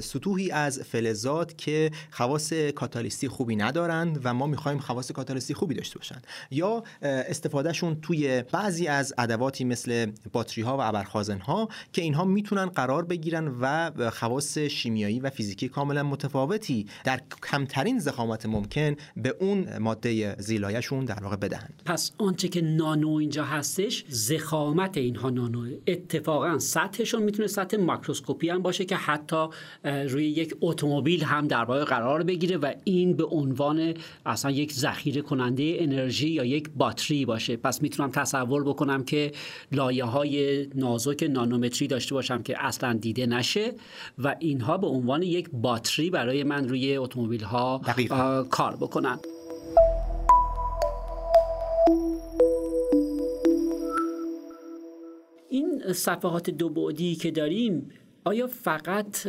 سطوحی 0.00 0.50
از 0.50 0.80
فلزات 0.80 1.58
که 1.58 1.90
خواص 2.10 2.52
کاتالیستی 2.52 3.28
خوبی 3.28 3.56
ندارند 3.56 4.20
و 4.24 4.34
ما 4.34 4.46
می‌خوایم 4.46 4.78
خواص 4.86 5.12
کاتالیسی 5.12 5.54
خوبی 5.54 5.74
داشته 5.74 5.98
باشن. 5.98 6.22
یا 6.50 6.82
استفادهشون 7.02 8.00
توی 8.00 8.42
بعضی 8.52 8.86
از 8.86 9.14
ادواتی 9.18 9.64
مثل 9.64 10.12
باتری 10.32 10.62
ها 10.62 10.76
و 10.76 10.80
ابرخازن 10.80 11.38
ها 11.38 11.68
که 11.92 12.02
اینها 12.02 12.24
می‌تونن 12.24 12.66
قرار 12.66 13.04
بگیرن 13.04 13.48
و 13.60 13.90
خواص 14.10 14.58
شیمیایی 14.58 15.20
و 15.20 15.30
فیزیکی 15.30 15.68
کاملا 15.68 16.02
متفاوتی 16.02 16.86
در 17.04 17.20
کمترین 17.50 17.98
زخامت 17.98 18.46
ممکن 18.46 18.96
به 19.16 19.36
اون 19.40 19.78
ماده 19.78 20.36
زیلایشون 20.38 21.04
در 21.04 21.22
واقع 21.22 21.36
بدهند. 21.36 21.82
پس 21.84 22.12
آنچه 22.18 22.48
که 22.48 22.60
نانو 22.60 23.14
اینجا 23.14 23.44
هستش 23.44 24.04
زخامت 24.08 24.96
اینها 24.96 25.30
نانو. 25.30 25.70
اتفاقا 25.86 26.58
سطحشون 26.58 27.22
می‌تونه 27.22 27.48
سطح 27.48 27.76
ماکروسکوپی 27.76 28.48
هم 28.48 28.62
باشه 28.62 28.84
که 28.84 28.96
حتی 28.96 29.46
روی 29.84 30.26
یک 30.26 30.56
اتومبیل 30.60 31.24
هم 31.24 31.48
در 31.48 31.64
واقع 31.64 31.84
قرار 31.84 32.22
بگیره 32.22 32.56
و 32.56 32.72
این 32.84 33.16
به 33.16 33.24
عنوان 33.24 33.94
اصلا 34.26 34.50
یک 34.50 34.72
ذخیره 34.78 35.22
کننده 35.22 35.76
انرژی 35.78 36.28
یا 36.28 36.44
یک 36.44 36.70
باتری 36.76 37.24
باشه. 37.24 37.56
پس 37.56 37.82
می‌تونم 37.82 38.10
تصور 38.10 38.64
بکنم 38.64 39.04
که 39.04 39.32
لایه 39.72 40.04
های 40.04 40.66
نازک 40.74 41.28
نانومتری 41.30 41.88
داشته 41.88 42.14
باشم 42.14 42.42
که 42.42 42.64
اصلا 42.64 42.92
دیده 42.92 43.26
نشه 43.26 43.72
و 44.18 44.36
اینها 44.38 44.78
به 44.78 44.86
عنوان 44.86 45.22
یک 45.22 45.50
باتری 45.52 46.10
برای 46.10 46.44
من 46.44 46.68
روی 46.68 46.96
اتومبیل 46.96 47.44
ها 47.44 47.80
کار 48.50 48.76
بکنن. 48.76 49.18
این 55.50 55.92
صفحات 55.92 56.50
دو 56.50 56.68
بعدی 56.68 57.14
که 57.14 57.30
داریم 57.30 57.90
آیا 58.26 58.46
فقط 58.46 59.22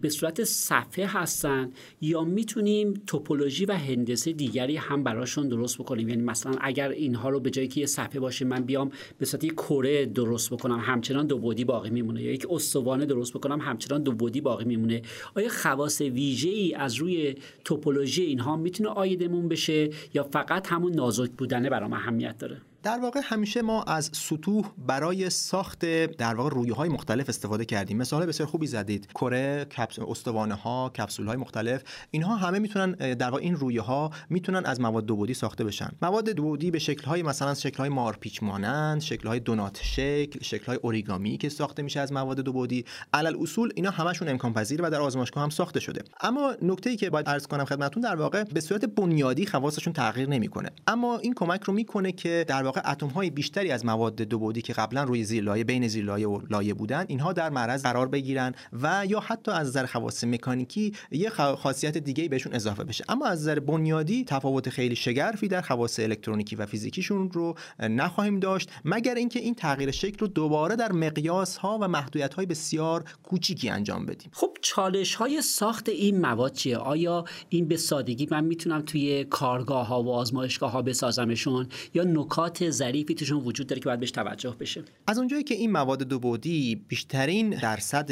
به 0.00 0.08
صورت 0.08 0.44
صفحه 0.44 1.06
هستن 1.06 1.70
یا 2.00 2.24
می‌تونیم 2.24 2.94
توپولوژی 3.06 3.64
و 3.64 3.72
هندسه 3.72 4.32
دیگری 4.32 4.76
هم 4.76 5.04
براشون 5.04 5.48
درست 5.48 5.78
بکنیم؟ 5.78 6.08
یعنی 6.08 6.22
مثلا 6.22 6.52
اگر 6.60 6.88
اینها 6.88 7.28
رو 7.28 7.40
به 7.40 7.50
جایی 7.50 7.68
که 7.68 7.80
یه 7.80 7.86
صفحه 7.86 8.20
باشه 8.20 8.44
من 8.44 8.64
بیام 8.64 8.90
به 9.18 9.26
صورت 9.26 9.44
یک 9.44 9.52
کره 9.52 10.06
درست 10.06 10.50
بکنم 10.50 10.78
همچنان 10.78 11.26
دو 11.26 11.38
بعدی 11.38 11.64
باقی 11.64 11.90
میمونه. 11.90 12.22
یا 12.22 12.32
یک 12.32 12.46
استوانه 12.50 13.06
درست 13.06 13.32
بکنم 13.32 13.60
همچنان 13.60 14.02
دو 14.02 14.12
بعدی 14.12 14.40
باقی 14.40 14.64
میمونه. 14.64 15.02
آیا 15.34 15.48
خواص 15.48 16.00
ویژه 16.00 16.50
ای 16.50 16.74
از 16.74 16.94
روی 16.94 17.34
توپولوژی 17.64 18.22
اینها 18.22 18.56
می‌تونه 18.56 18.88
آیدمون 18.88 19.48
بشه 19.48 19.90
یا 20.14 20.22
فقط 20.22 20.66
همون 20.66 20.92
نازک 20.92 21.30
بودنه 21.30 21.70
برام 21.70 21.92
اهمیت 21.92 22.38
داره؟ 22.38 22.60
در 22.82 22.98
واقع 22.98 23.20
همیشه 23.24 23.62
ما 23.62 23.82
از 23.82 24.10
سطوح 24.12 24.70
برای 24.86 25.30
ساخت 25.30 25.84
در 26.06 26.34
واقع 26.34 26.50
رویه 26.50 26.74
های 26.74 26.88
مختلف 26.88 27.28
استفاده 27.28 27.64
کردیم. 27.64 27.96
مثال 27.96 28.26
بسیار 28.26 28.48
خوبی 28.48 28.66
زدید. 28.66 29.06
کره 29.06 29.66
استوانه 30.08 30.54
ها 30.54 30.88
کپسول 30.88 31.26
های 31.26 31.36
مختلف. 31.36 31.82
اینها 32.10 32.36
همه 32.36 32.58
می‌تونن 32.58 32.92
در 32.92 33.30
واقع 33.30 33.42
این 33.42 33.54
رویه 33.54 33.80
ها 33.80 34.10
می‌تونن 34.30 34.66
از 34.66 34.80
مواد 34.80 35.06
دو 35.06 35.16
بعدی 35.16 35.34
ساخته 35.34 35.64
بشن. 35.64 35.90
مواد 36.02 36.30
دو 36.30 36.50
بعدی 36.50 36.70
به 36.70 36.78
شکل 36.78 37.04
های 37.04 37.22
مثلا 37.22 37.54
شکل 37.54 37.76
های 37.76 37.88
مارپیچ 37.88 38.42
مانند 38.42 39.00
شکل 39.00 39.28
های 39.28 39.40
دونات 39.40 39.80
شکل 39.82 40.40
شکل 40.42 40.66
های 40.66 40.78
اوریگامی 40.82 41.38
که 41.38 41.48
ساخته 41.48 41.82
میشه 41.82 42.00
از 42.00 42.12
مواد 42.12 42.40
دو 42.40 42.52
بعدی 42.52 42.84
علل 43.12 43.36
اصول 43.42 43.72
اینا 43.76 43.90
همشون 43.90 44.28
امکان 44.28 44.52
پذیر 44.52 44.82
و 44.82 44.90
در 44.90 45.00
آزمایشگاه 45.00 45.42
هم 45.42 45.50
ساخته 45.50 45.80
شده. 45.80 46.02
اما 46.20 46.54
نکته 46.62 46.90
ای 46.90 46.96
که 46.96 47.10
باید 47.10 47.28
عرض 47.28 47.46
کنم 47.46 47.64
خدمتتون 47.64 48.02
در 48.02 48.16
واقع 48.16 48.44
به 48.44 48.60
صورت 48.60 48.84
بنیادی 48.84 49.46
خواصشون 49.46 49.92
تغییر 49.92 50.28
نمی‌کنه. 50.28 50.70
اما 50.86 51.18
این 51.18 51.34
کمک 51.34 51.62
رو 51.62 51.74
می‌کنه 51.74 52.12
که 52.12 52.44
در 52.48 52.67
واقع 52.68 52.90
اتم 52.90 53.06
های 53.06 53.30
بیشتری 53.30 53.70
از 53.70 53.84
مواد 53.84 54.16
دو 54.16 54.38
بعدی 54.38 54.62
که 54.62 54.72
قبلا 54.72 55.04
روی 55.04 55.24
زیرلایه 55.24 55.64
بین 55.64 55.88
زیرلایه 55.88 56.28
و 56.28 56.40
لایه 56.50 56.74
بودن 56.74 57.04
اینها 57.08 57.32
در 57.32 57.50
معرض 57.50 57.82
قرار 57.82 58.08
بگیرن 58.08 58.54
و 58.82 59.06
یا 59.08 59.20
حتی 59.20 59.50
از 59.50 59.68
نظر 59.68 59.86
خواص 59.86 60.24
مکانیکی 60.24 60.92
یه 61.10 61.30
خاصیت 61.30 61.98
دیگه 61.98 62.28
بهشون 62.28 62.52
اضافه 62.54 62.84
بشه. 62.84 63.04
اما 63.08 63.26
از 63.26 63.40
نظر 63.40 63.60
بنیادی 63.60 64.24
تفاوت 64.24 64.70
خیلی 64.70 64.96
شگرفی 64.96 65.48
در 65.48 65.60
خواص 65.60 66.00
الکترونیکی 66.00 66.56
و 66.56 66.66
فیزیکیشون 66.66 67.30
رو 67.30 67.54
نخواهیم 67.80 68.40
داشت 68.40 68.70
مگر 68.84 69.14
اینکه 69.14 69.40
این 69.40 69.54
تغییر 69.54 69.90
شکل 69.90 70.18
رو 70.18 70.26
دوباره 70.26 70.76
در 70.76 70.92
مقیاس 70.92 71.56
ها 71.56 71.78
و 71.80 71.88
محدودیت 71.88 72.34
های 72.34 72.46
بسیار 72.46 73.04
کوچیکی 73.22 73.68
انجام 73.68 74.06
بدیم. 74.06 74.30
خب 74.32 74.50
چالش 74.60 75.14
های 75.14 75.42
ساخت 75.42 75.88
این 75.88 76.20
مواد 76.20 76.52
چیه؟ 76.52 76.76
آیا 76.76 77.24
این 77.48 77.68
به 77.68 77.76
سادگی 77.76 78.28
من 78.30 78.44
می‌تونم 78.44 78.80
توی 78.80 79.24
کارگاه 79.24 79.86
ها 79.86 80.02
و 80.02 80.12
آزمایشگاه 80.12 80.70
ها 80.70 80.82
بسازمشون؟ 80.82 81.66
یا 81.94 82.04
نکات 82.04 82.57
ظریفی 82.62 83.14
توشون 83.14 83.38
وجود 83.38 83.66
داره 83.66 83.80
که 83.80 83.84
باید 83.84 84.00
بهش 84.00 84.10
توجه 84.10 84.56
بشه. 84.60 84.82
از 85.06 85.18
اونجایی 85.18 85.42
که 85.42 85.54
این 85.54 85.72
مواد 85.72 86.02
دو 86.02 86.18
بعدی 86.18 86.84
بیشترین 86.88 87.50
درصد 87.50 88.10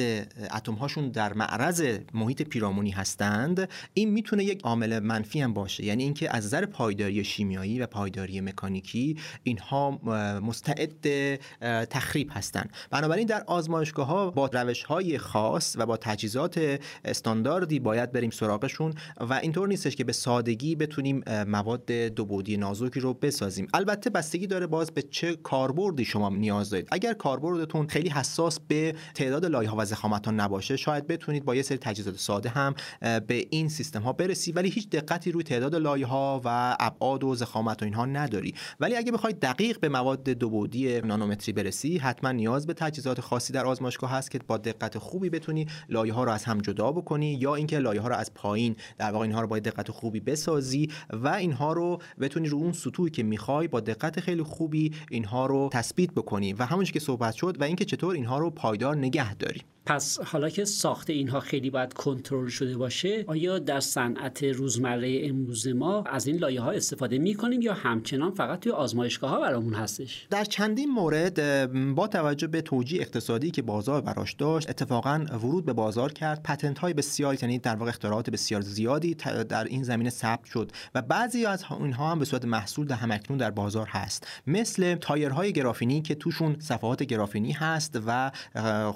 اتم 0.55 0.75
هاشون 0.75 1.09
در 1.09 1.33
معرض 1.33 1.99
محیط 2.15 2.43
پیرامونی 2.43 2.91
هستند 2.91 3.69
این 3.95 4.11
می‌تونه 4.11 4.45
یک 4.45 4.63
عامل 4.63 4.99
منفی 4.99 5.41
هم 5.41 5.55
باشه. 5.55 5.85
یعنی 5.85 6.03
اینکه 6.03 6.37
از 6.37 6.45
نظر 6.45 6.67
پایداری 6.67 7.25
شیمیایی 7.25 7.81
و 7.81 7.87
پایداری 7.87 8.41
مکانیکی 8.41 9.17
اینها 9.43 9.91
مستعد 10.43 11.07
تخریب 11.85 12.31
هستند. 12.33 12.73
بنابراین 12.91 13.27
در 13.27 13.45
آزمایشگاه 13.47 14.07
ها 14.07 14.31
با 14.31 14.51
روش 14.53 14.83
های 14.83 15.19
خاص 15.19 15.77
و 15.79 15.87
با 15.87 15.97
تجهیزات 15.97 16.81
استانداردی 17.05 17.79
باید 17.79 18.13
بریم 18.13 18.31
سراغشون 18.31 18.95
و 19.21 19.33
اینطور 19.33 19.69
نیستش 19.69 19.97
که 19.97 20.05
به 20.05 20.13
سادگی 20.13 20.75
بتونیم 20.75 21.23
مواد 21.47 21.87
دو 21.93 22.25
بعدی 22.25 22.57
نازکی 22.57 23.01
رو 23.01 23.15
بسازیم. 23.15 23.69
البته 23.75 24.11
بستگی 24.37 24.47
داره 24.47 24.67
باز 24.67 24.91
به 24.91 25.03
چه 25.03 25.37
کاربردی 25.37 26.05
شما 26.05 26.29
نیاز 26.29 26.71
دارید. 26.71 26.89
اگر 26.91 27.13
کاربردتون 27.13 27.87
خیلی 27.87 28.09
حساس 28.09 28.61
به 28.61 28.95
تعداد 29.15 29.45
لایه 29.45 29.69
ها 29.69 29.77
و 29.79 29.85
زخامت 29.85 30.27
ها 30.27 30.33
نباشه 30.33 30.77
شاید 30.77 31.07
بتونید 31.07 31.45
با 31.45 31.55
یه 31.55 31.63
سری 31.63 31.79
تجهیزات 31.79 32.17
ساده 32.17 32.49
هم 32.49 32.75
به 33.01 33.47
این 33.51 33.69
سیستم 33.69 34.03
ها 34.03 34.13
برسی 34.13 34.53
ولی 34.53 34.69
هیچ 34.69 34.91
دقتی 34.91 35.33
روی 35.33 35.43
تعداد 35.43 35.75
لایه 35.75 36.07
ها 36.07 36.41
و 36.45 36.77
ابعاد 36.81 37.25
و 37.25 37.35
زخامت 37.35 37.83
و 37.83 37.85
اینها 37.85 38.07
نداری. 38.07 38.55
ولی 38.81 38.97
اگه 38.97 39.13
بخواید 39.13 39.41
دقیق 39.41 39.81
به 39.81 39.89
مواد 39.89 40.25
دو 40.25 40.51
بعدی 40.51 41.01
نانومتری 41.01 41.53
برسی 41.53 41.99
حتما 41.99 42.33
نیاز 42.33 42.67
به 42.67 42.75
تجهیزات 42.75 43.21
خاصی 43.21 43.53
در 43.53 43.67
آزمایشگاه 43.67 44.11
هست 44.11 44.31
که 44.31 44.39
با 44.47 44.59
دقت 44.59 44.99
خوبی 44.99 45.31
بتونی 45.31 45.67
لایه 45.89 46.13
ها 46.13 46.25
رو 46.25 46.33
از 46.33 46.45
هم 46.45 46.59
جدا 46.59 46.93
بکنی 46.93 47.35
یا 47.35 47.55
اینکه 47.55 47.79
لایه 47.79 48.01
ها 48.01 48.09
رو 48.09 48.15
از 48.15 48.35
پایین 48.35 48.77
در 48.99 49.11
واقع 49.11 49.23
اینها 49.23 49.41
رو 49.41 49.47
با 49.47 49.59
دقت 49.59 49.91
خوبی 49.91 50.21
بسازی 50.21 50.91
و 51.13 51.29
اینها 51.29 51.73
رو 51.73 51.99
بتونی 52.21 52.49
رو 52.49 52.59
اون 52.59 52.73
سطوحی 52.73 53.11
که 53.11 53.23
می‌خوای 53.23 53.69
با 53.69 53.81
دقت 53.81 54.26
خیلی 54.27 54.43
خوبی 54.43 54.93
اینها 55.11 55.47
رو 55.47 55.69
تثبیت 55.73 56.11
بکنی 56.11 56.53
و 56.53 56.65
همونش 56.65 56.93
که 56.93 57.01
صحبت 57.01 57.35
شد 57.35 57.61
و 57.61 57.65
اینکه 57.65 57.85
چطور 57.85 58.15
اینها 58.15 58.39
رو 58.39 58.51
پایدار 58.51 58.97
نگه 58.97 59.35
داری 59.35 59.63
پس 59.87 60.21
حالا 60.21 60.49
که 60.49 60.65
ساخت 60.65 61.11
اینها 61.11 61.41
خیلی 61.41 61.71
باید 61.71 61.93
کنترل 61.93 62.49
شده 62.49 62.77
باشه 62.77 63.25
آیا 63.27 63.59
در 63.59 63.81
صنعت 63.81 64.43
روزمره 64.43 65.21
امروز 65.23 65.69
ما 65.69 66.03
از 66.03 66.27
این 66.27 66.37
لایه 66.37 66.61
ها 66.61 66.71
استفاده 66.71 67.19
می 67.19 67.35
کنیم 67.35 67.63
یا 67.63 67.75
همچنان 67.75 68.31
فقط 68.31 68.61
توی 68.61 68.73
آزمایشگاه 68.73 69.31
ها 69.31 69.41
برامون 69.41 69.75
هستش؟ 69.75 70.27
در 70.31 70.45
چندین 70.45 70.91
مورد 70.91 71.73
با 71.95 72.07
توجه 72.07 72.47
به 72.47 72.63
توجیه 72.63 73.01
اقتصادی 73.01 73.51
که 73.51 73.63
بازار 73.63 74.01
براش 74.01 74.33
داشت 74.33 74.71
اتفاقا 74.71 75.25
ورود 75.31 75.65
به 75.65 75.73
بازار 75.73 76.13
کرد. 76.13 76.43
پتنت 76.43 76.79
های 76.79 76.95
بسیار 76.95 77.37
یعنی 77.43 77.59
در 77.59 77.77
واقع 77.77 77.89
اختراعات 77.89 78.31
بسیار 78.31 78.61
زیادی 78.61 79.15
در 79.49 79.65
این 79.65 79.83
زمینه 79.83 80.11
ثبت 80.11 80.45
شد 80.45 80.73
و 80.95 81.03
بعضی 81.03 81.47
از 81.47 81.65
اینها 81.81 82.11
هم 82.11 82.19
به 82.19 82.25
صورت 82.25 82.45
محصول 82.45 82.87
در 82.87 82.97
همکنون 82.97 83.39
در 83.39 83.51
بازار 83.51 83.87
هست. 83.87 84.27
مثل 84.47 84.95
تایرهای 84.95 85.53
گرافینی 85.53 86.03
که 86.03 86.15
توشون 86.15 86.57
صفحات 86.59 87.03
گرافینی 87.03 87.53
هست 87.53 87.99
و 88.07 88.31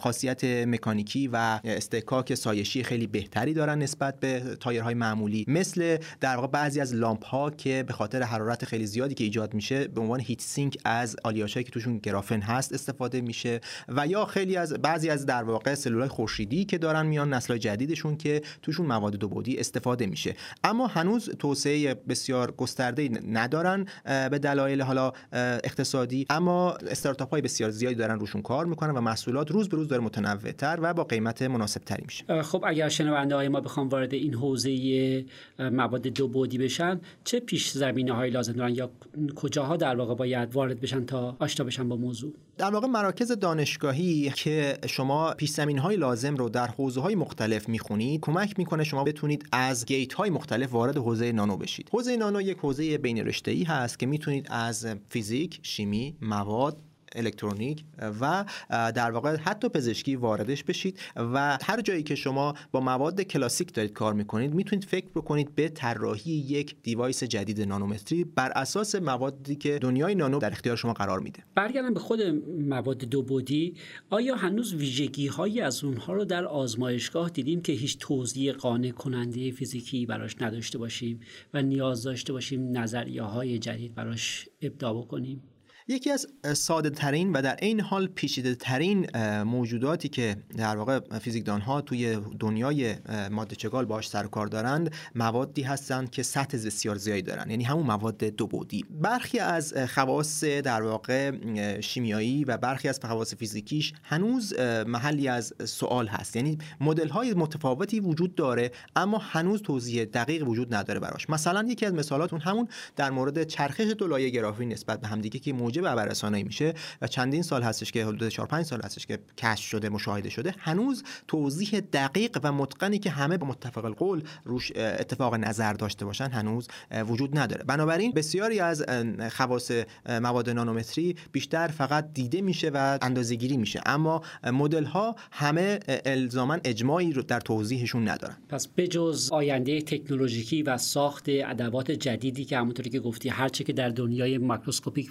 خاصیت 0.01 0.45
مکانیکی 0.81 1.29
و 1.29 1.61
اصطکاک 1.65 2.35
سایشی 2.35 2.83
خیلی 2.83 3.07
بهتری 3.07 3.55
دارن 3.55 3.79
نسبت 3.79 4.21
به 4.21 4.57
تایرهای 4.61 4.95
معمولی. 4.95 5.45
مثل 5.49 5.97
در 6.21 6.37
واقع 6.37 6.49
بعضی 6.49 6.81
از 6.81 6.95
لامپ 6.95 7.25
ها 7.25 7.51
که 7.51 7.85
به 7.87 7.93
خاطر 7.93 8.23
حرارت 8.23 8.65
خیلی 8.65 8.87
زیادی 8.87 9.15
که 9.15 9.25
ایجاد 9.25 9.55
میشه 9.55 9.89
به 9.89 10.01
عنوان 10.01 10.21
heat 10.21 10.41
sink 10.41 10.79
از 10.85 11.17
آلیاژایی 11.25 11.65
که 11.65 11.71
توشون 11.71 11.99
گرافن 11.99 12.41
هست 12.41 12.73
استفاده 12.73 13.21
میشه. 13.21 13.61
و 13.89 14.07
یا 14.07 14.25
خیلی 14.25 14.57
از 14.57 14.73
بعضی 14.73 15.11
از 15.11 15.27
در 15.27 15.43
واقع 15.43 15.75
سلولای 15.75 16.09
خورشیدی 16.09 16.65
که 16.65 16.79
دارن 16.79 17.07
میان 17.07 17.35
نسل 17.35 17.57
جدیدشون 17.57 18.17
که 18.17 18.43
توشون 18.63 18.87
مواد 18.87 19.17
دو 19.17 19.29
بعدی 19.29 19.59
استفاده 19.59 20.07
میشه. 20.07 20.35
اما 20.65 20.87
هنوز 20.87 21.31
توسعه 21.39 21.95
بسیار 21.95 22.51
گسترده 22.51 23.11
ندارن 23.29 23.87
به 24.05 24.39
دلایل 24.39 24.83
حالا 24.83 25.13
اقتصادی. 25.33 26.27
اما 26.31 26.73
استارتاپ 26.73 27.31
های 27.31 27.43
بسیار 27.43 27.71
زیادی 27.71 27.95
دارن 27.95 28.19
روشون 28.19 28.43
کار 28.43 28.67
می‌کنن 28.67 28.91
و 28.91 29.01
محصولات 29.01 29.51
روز 29.51 29.69
به 29.69 29.77
روز 29.77 29.89
داره 29.89 30.03
متنوعتر 30.03 30.70
و 30.83 30.95
با 30.95 31.05
قیمت 31.05 31.43
مناسب 31.43 31.81
تری 31.81 32.03
میشه 32.05 32.43
خب 32.43 32.65
اگر 32.67 32.89
شنونده 32.89 33.35
های 33.35 33.49
ما 33.49 33.61
بخوام 33.61 33.89
وارد 33.89 34.15
این 34.15 34.35
حوزه 34.35 35.25
مواد 35.59 36.03
دو 36.03 36.29
بعدی 36.29 36.59
بشن 36.59 37.01
چه 37.25 37.41
پیش 37.41 37.71
زمینه 37.71 38.13
های 38.13 38.31
لازم 38.31 38.53
دارن 38.53 38.75
یا 38.75 38.91
کجاها 39.35 39.77
در 39.77 39.97
واقع 39.97 40.15
باید 40.15 40.55
وارد 40.55 40.81
بشن 40.81 41.05
تا 41.05 41.37
آشنا 41.39 41.67
بشن 41.67 41.89
با 41.89 41.97
موضوع؟ 41.97 42.33
در 42.59 42.71
واقع 42.71 42.87
مراکز 42.87 43.33
دانشگاهی 43.33 44.33
که 44.37 44.79
شما 44.87 45.35
پیش 45.35 45.51
زمین 45.51 45.79
های 45.79 45.97
لازم 45.97 46.37
رو 46.37 46.49
در 46.49 46.67
حوزه 46.67 47.01
های 47.01 47.15
مختلف 47.15 47.69
می‌خونید 47.69 48.21
کمک 48.21 48.59
می‌کنه 48.59 48.85
شما 48.85 49.05
بتونید 49.05 49.47
از 49.53 49.87
گیت 49.87 50.13
های 50.13 50.31
مختلف 50.31 50.73
وارد 50.73 50.97
حوزه 50.97 51.33
نانو 51.33 51.57
بشید. 51.57 51.89
حوزه 51.93 52.17
نانو 52.17 52.41
یک 52.41 52.59
حوزه 52.59 52.99
بین 52.99 53.19
رشته 53.19 53.51
ای 53.51 53.65
هست 53.65 53.99
که 53.99 54.07
می‌تونید 54.07 54.47
از 54.51 54.87
فیزیک 55.09 55.61
شیمی 55.63 56.17
مواد 56.21 56.77
الکترونیک 57.15 57.85
و 58.21 58.45
در 58.71 59.11
واقع 59.11 59.37
حتی 59.37 59.69
پزشکی 59.69 60.17
واردش 60.17 60.65
بشید 60.65 60.99
و 61.17 61.59
هر 61.63 61.81
جایی 61.81 62.03
که 62.03 62.15
شما 62.15 62.55
با 62.73 62.81
مواد 62.81 63.21
کلاسیک 63.21 63.75
دارید 63.75 63.93
کار 63.93 64.15
می‌کنید 64.15 64.55
می‌تونید 64.55 64.85
فکر 64.85 65.07
بکنید 65.15 65.55
به 65.55 65.69
طراحی 65.69 66.33
یک 66.33 66.77
دیوایس 66.83 67.25
جدید 67.25 67.61
نانومتری 67.61 68.25
بر 68.25 68.53
اساس 68.55 68.95
موادی 68.95 69.57
که 69.57 69.79
دنیای 69.79 70.15
نانو 70.15 70.39
در 70.39 70.53
اختیار 70.53 70.77
شما 70.77 70.93
قرار 70.93 71.21
میده. 71.21 71.43
برگردم 71.55 71.95
به 71.95 72.01
خود 72.01 72.23
مواد 72.69 72.99
دو 72.99 73.23
بودی. 73.23 73.75
آیا 74.11 74.37
هنوز 74.37 74.75
ویژگی 74.75 75.27
هایی 75.27 75.61
از 75.61 75.85
اونها 75.85 76.13
رو 76.13 76.25
در 76.25 76.45
آزمایشگاه 76.45 77.31
دیدیم 77.31 77.63
که 77.63 77.73
هیچ 77.73 77.99
توضیح 77.99 78.53
قانع 78.53 78.91
کننده 78.91 79.51
فیزیکی 79.51 80.07
براش 80.07 80.37
نداشته 80.41 80.79
باشیم 80.79 81.21
و 81.55 81.63
نیاز 81.63 82.03
داشته 82.03 82.33
باشیم 82.33 82.79
نظریه 82.79 83.23
های 83.23 83.59
جدید 83.59 83.95
براش 83.95 84.49
ابداع 84.63 84.95
بکنیم؟ 85.03 85.43
یکی 85.91 86.11
از 86.11 86.27
ساده 86.55 86.91
ترین 86.91 87.33
و 87.33 87.43
در 87.43 87.57
این 87.63 87.81
حال 87.81 88.07
پیچیده 88.07 88.55
ترین 88.55 89.19
موجوداتی 89.43 90.09
که 90.09 90.37
در 90.57 90.77
واقع 90.77 91.19
فیزیکدان 91.19 91.61
ها 91.61 91.81
توی 91.81 92.19
دنیای 92.41 92.95
ماده 93.31 93.57
چگال 93.57 93.85
باش 93.85 94.09
سر 94.09 94.27
کار 94.27 94.47
دارند 94.47 94.93
موادی 95.15 95.63
هستند 95.63 96.11
که 96.11 96.23
سطح 96.23 96.59
بسیار 96.59 96.97
زیادی 96.97 97.23
دارن. 97.23 97.51
یعنی 97.51 97.65
همون 97.65 97.87
مواد 97.87 98.25
دو 98.25 98.47
بودی. 98.47 98.85
برخی 98.91 99.39
از 99.39 99.75
خواص 99.95 100.45
در 100.45 100.83
واقع 100.83 101.33
شیمیایی 101.81 102.45
و 102.45 102.57
برخی 102.57 102.89
از 102.89 103.01
خواص 103.05 103.35
فیزیکیش 103.35 103.93
هنوز 104.03 104.55
محلی 104.87 105.29
از 105.29 105.55
سوال 105.65 106.07
هست. 106.07 106.37
یعنی 106.37 106.59
مدل 106.81 107.09
های 107.09 107.35
متفاوتی 107.35 108.01
وجود 108.01 108.35
داره 108.35 108.71
اما 108.97 109.19
هنوز 109.19 109.63
توضیح 109.63 110.05
دقیق 110.05 110.49
وجود 110.49 110.75
نداره 110.75 111.01
براش. 111.01 111.31
مثلا 111.31 111.67
یکی 111.69 111.87
از 111.87 111.95
مثالات 111.95 112.33
اون 112.33 112.43
همون 112.43 112.69
در 112.97 113.11
مورد 113.11 113.45
چرخش 113.45 113.85
دو 113.99 114.07
لایه 114.07 114.51
نسبت 114.61 115.01
به 115.01 115.09
همدیگه 115.09 115.39
که 115.39 115.53
موجب 115.53 115.80
موجب 115.81 116.01
خبررسانی 116.01 116.43
میشه 116.43 116.75
و 117.03 117.07
چندین 117.07 117.43
سال 117.43 117.63
هستش 117.63 117.93
که 117.93 118.07
حدود 118.07 118.29
4 118.29 118.47
5 118.47 118.65
سال 118.65 118.81
هستش 118.85 119.07
که 119.07 119.19
کشف 119.37 119.65
شده 119.65 119.89
مشاهده 119.89 120.31
شده. 120.31 120.55
هنوز 120.59 121.03
توضیح 121.29 121.81
دقیق 121.81 122.39
و 122.43 122.53
متقنی 122.53 122.99
که 122.99 123.11
همه 123.11 123.39
به 123.39 123.47
متفق 123.47 123.85
القول 123.85 124.23
روش 124.45 124.73
اتفاق 124.77 125.35
نظر 125.35 125.73
داشته 125.73 126.05
باشن 126.05 126.31
هنوز 126.31 126.69
وجود 127.09 127.39
نداره. 127.39 127.65
بنابراین 127.65 128.13
بسیاری 128.13 128.61
از 128.61 128.85
خواص 129.33 129.71
مواد 130.09 130.51
نانومتری 130.51 131.17
بیشتر 131.33 131.69
فقط 131.69 132.13
دیده 132.15 132.41
میشه 132.41 132.71
و 132.75 132.99
اندازه‌گیری 133.03 133.57
میشه. 133.57 133.81
اما 133.87 134.23
مدل 134.45 134.85
ها 134.85 135.17
همه 135.33 135.79
الزاما 136.05 136.59
اجماعی 136.65 137.13
رو 137.13 137.23
در 137.23 137.41
توضیحشون 137.41 138.09
ندارن. 138.09 138.37
پس 138.49 138.69
بجز 138.77 139.29
آینده 139.33 139.81
تکنولوژیکی 139.83 140.63
و 140.63 140.79
ساخت 140.79 141.25
ادوات 141.29 141.91
جدیدی 141.91 142.45
که 142.45 142.59
همونطوری 142.59 142.91
که 142.91 143.01
گفتی 143.01 143.29
هرچه 143.29 143.65
که 143.65 143.73
در 143.73 143.89
دنیای 143.89 144.39
ماکروسکوپیک 144.39 145.11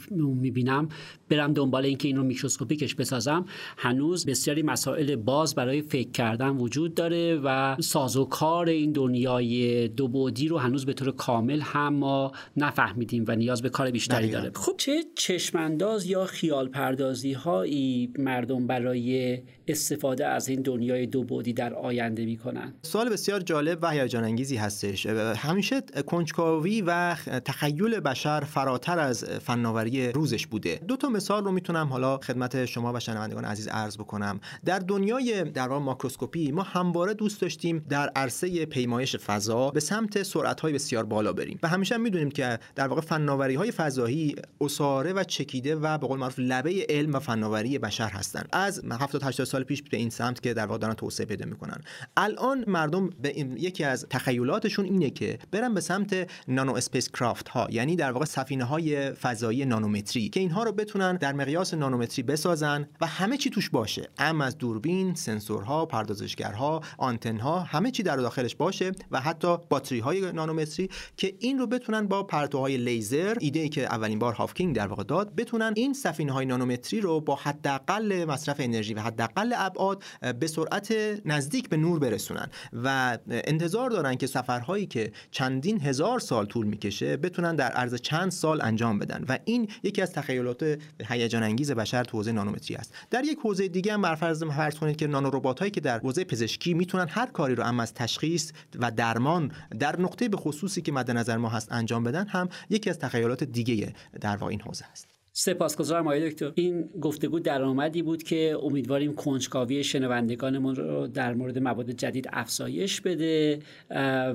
می‌بینم 0.59 0.89
برم 1.29 1.53
دنبال 1.53 1.85
اینکه 1.85 2.07
این 2.07 2.17
رو 2.17 2.23
میکروسکوپیکش 2.23 2.95
بسازم. 2.95 3.45
هنوز 3.77 4.25
بسیاری 4.25 4.63
مسائل 4.63 5.15
باز 5.15 5.55
برای 5.55 5.81
فکر 5.81 6.11
کردن 6.11 6.49
وجود 6.49 6.93
داره 6.93 7.41
و 7.43 7.75
سازوکار 7.81 8.69
این 8.69 8.91
دنیای 8.91 9.87
دو 9.87 10.07
بعدی 10.07 10.47
رو 10.47 10.57
هنوز 10.57 10.85
به 10.85 10.93
طور 10.93 11.11
کامل 11.11 11.59
هم 11.61 11.93
ما 11.93 12.31
نفهمیدیم 12.57 13.25
و 13.27 13.35
نیاز 13.35 13.61
به 13.61 13.69
کار 13.69 13.91
بیشتری 13.91 14.29
داره. 14.29 14.51
خب 14.55 14.73
چه 14.77 15.03
چشمانداز 15.15 16.05
یا 16.05 16.25
خیال 16.25 16.67
پردازی 16.67 17.33
هایی 17.33 18.13
مردم 18.17 18.67
برای 18.67 19.39
استفاده 19.69 20.27
از 20.27 20.49
این 20.49 20.61
دنیای 20.61 21.05
دو 21.05 21.23
بعدی 21.23 21.53
در 21.53 21.73
آینده 21.73 22.25
می‌کنن 22.25 22.73
سوال 22.81 23.09
بسیار 23.09 23.39
جالب 23.39 23.79
و 23.81 23.89
هیجان 23.89 24.23
انگیزی 24.23 24.55
هستش. 24.55 25.05
همیشه 25.05 25.81
کنجکاوی 25.81 26.81
و 26.81 27.15
تخیل 27.45 27.99
بشر 27.99 28.39
فراتر 28.39 28.99
از 28.99 29.23
فناوری 29.23 30.11
روزش 30.11 30.47
بوده. 30.47 30.79
دو 30.87 30.97
تا 30.97 31.09
مثال 31.09 31.43
رو 31.43 31.51
می‌تونم 31.51 31.87
حالا 31.87 32.17
خدمت 32.17 32.65
شما 32.65 32.93
و 32.93 32.99
شنوندگان 32.99 33.45
عزیز 33.45 33.67
عرض 33.67 33.97
بکنم. 33.97 34.39
در 34.65 34.79
دنیای 34.79 35.43
در 35.43 35.67
واقع 35.67 35.83
ماکروسکوپی 35.83 36.51
ما 36.51 36.61
همواره 36.61 37.13
دوست 37.13 37.41
داشتیم 37.41 37.85
در 37.89 38.09
عرصه 38.15 38.65
پیمایش 38.65 39.15
فضا 39.15 39.71
به 39.71 39.79
سمت 39.79 40.23
سرعت 40.23 40.61
های 40.61 40.73
بسیار 40.73 41.05
بالا 41.05 41.33
بریم. 41.33 41.59
و 41.63 41.67
همیشه 41.67 41.95
هم 41.95 42.01
می‌دونیم 42.01 42.31
که 42.31 42.59
در 42.75 42.87
واقع 42.87 43.01
فناوری 43.01 43.55
های 43.55 43.71
فضایی 43.71 44.35
اساره 44.61 45.13
و 45.13 45.23
چکیده 45.23 45.75
و 45.75 45.97
به 45.97 46.07
قول 46.07 46.19
معروف 46.19 46.39
لبه 46.39 46.85
علم 46.89 47.13
و 47.13 47.19
فناوری 47.19 47.77
بشر 47.77 48.09
هستند. 48.09 48.49
از 48.51 48.81
70 48.91 49.23
80 49.23 49.47
سال 49.47 49.58
پیش 49.63 49.83
به 49.83 49.97
این 49.97 50.09
سمت 50.09 50.41
که 50.41 50.53
در 50.53 50.65
واقع 50.65 50.77
دارن 50.77 50.93
توسعه 50.93 51.25
پیدا 51.25 51.45
می‌کنن. 51.45 51.81
الان 52.17 52.63
مردم 52.67 53.09
به 53.09 53.29
این 53.29 53.57
یکی 53.57 53.83
از 53.83 54.05
تخیلاتشون 54.09 54.85
اینه 54.85 55.09
که 55.09 55.39
برن 55.51 55.73
به 55.73 55.81
سمت 55.81 56.29
nano 56.47 56.73
spacecraft 56.73 57.49
ها 57.49 57.67
یعنی 57.71 57.95
در 57.95 58.11
واقع 58.11 58.25
سفینه 58.25 58.63
های 58.63 59.11
فضایی 59.11 59.65
نانومتری 59.65 60.29
که 60.29 60.39
اینها 60.39 60.63
رو 60.63 60.71
بتونن 60.71 61.15
در 61.15 61.33
مقیاس 61.33 61.73
نانومتری 61.73 62.23
بسازن 62.23 62.87
و 63.01 63.07
همه 63.07 63.37
چی 63.37 63.49
توش 63.49 63.69
باشه. 63.69 64.09
ام 64.17 64.41
از 64.41 64.57
دوربین 64.57 65.15
سنسورها 65.15 65.85
پردازشگرها 65.85 66.81
آنتنها 66.97 67.59
همه 67.59 67.91
چی 67.91 68.03
در 68.03 68.15
داخلش 68.15 68.55
باشه 68.55 68.91
و 69.11 69.21
حتی 69.21 69.57
باتری 69.69 69.99
های 69.99 70.31
نانومتری 70.31 70.89
که 71.17 71.35
این 71.39 71.59
رو 71.59 71.67
بتونن 71.67 72.07
با 72.07 72.23
پرتوهای 72.23 72.77
لیزر 72.77 73.37
ایده 73.39 73.59
ای 73.59 73.69
که 73.69 73.85
اولین 73.85 74.19
بار 74.19 74.33
هاوکینگ 74.33 74.75
در 74.75 74.87
واقع 74.87 75.03
داد 75.03 75.35
بتونن 75.35 75.73
این 75.75 75.93
سفینه 75.93 76.31
های 76.31 76.45
نانومتری 76.45 77.01
رو 77.01 77.21
با 77.21 77.35
حداقل 77.35 78.25
مصرف 78.25 78.55
انرژی 78.59 78.93
و 78.93 78.99
حداقل 78.99 79.48
ابعاد 79.57 80.03
به 80.39 80.47
سرعت 80.47 80.93
نزدیک 81.25 81.69
به 81.69 81.77
نور 81.77 81.99
برسونن 81.99 82.47
و 82.83 83.17
انتظار 83.29 83.89
دارن 83.89 84.15
که 84.15 84.27
سفرهایی 84.27 84.85
که 84.85 85.11
چندین 85.31 85.81
هزار 85.81 86.19
سال 86.19 86.45
طول 86.45 86.65
می‌کشه 86.65 87.17
بتونن 87.17 87.55
در 87.55 87.71
عرض 87.71 87.95
چند 87.95 88.31
سال 88.31 88.61
انجام 88.61 88.99
بدن 88.99 89.25
و 89.29 89.37
این 89.45 89.67
یکی 89.83 90.01
از 90.01 90.11
تخیلات 90.11 90.79
هیجان 91.07 91.43
انگیز 91.43 91.71
بشر 91.71 92.03
تو 92.03 92.17
حوزه 92.17 92.31
نانومتری 92.31 92.75
است. 92.75 92.93
در 93.09 93.23
یک 93.23 93.39
حوزه 93.43 93.67
دیگه 93.67 93.93
هم 93.93 94.01
برفرض 94.01 94.43
فرض 94.43 94.75
کنید 94.75 94.97
که 94.97 95.07
نانو 95.07 95.29
ربات 95.29 95.59
هایی 95.59 95.71
که 95.71 95.81
در 95.81 95.99
حوزه 95.99 96.23
پزشکی 96.23 96.73
می‌تونن 96.73 97.07
هر 97.09 97.25
کاری 97.25 97.55
رو 97.55 97.63
هم 97.63 97.79
از 97.79 97.93
تشخیص 97.93 98.51
و 98.79 98.91
درمان 98.91 99.51
در 99.79 100.01
نقطه 100.01 100.29
به 100.29 100.37
خصوصی 100.37 100.81
که 100.81 100.91
مد 100.91 101.11
نظر 101.11 101.37
ما 101.37 101.49
هست 101.49 101.71
انجام 101.71 102.03
بدن 102.03 102.27
هم 102.27 102.49
یکی 102.69 102.89
از 102.89 102.99
تخیلات 102.99 103.43
دیگه 103.43 103.93
در 104.21 104.35
واقع 104.35 104.51
این 104.51 104.61
حوزه 104.61 104.85
است. 104.91 105.18
سپاسگزارم 105.33 106.07
آقای 106.07 106.29
دکتر. 106.29 106.51
این 106.55 106.89
گفتگو 107.01 107.39
درآمدی 107.39 108.01
بود 108.01 108.23
که 108.23 108.57
امیدواریم 108.63 109.13
کنجکاوی 109.13 109.83
شنوندگانمون 109.83 110.75
رو 110.75 111.07
در 111.07 111.33
مورد 111.33 111.59
مواد 111.59 111.91
جدید 111.91 112.29
افزایش 112.33 113.01
بده 113.01 113.59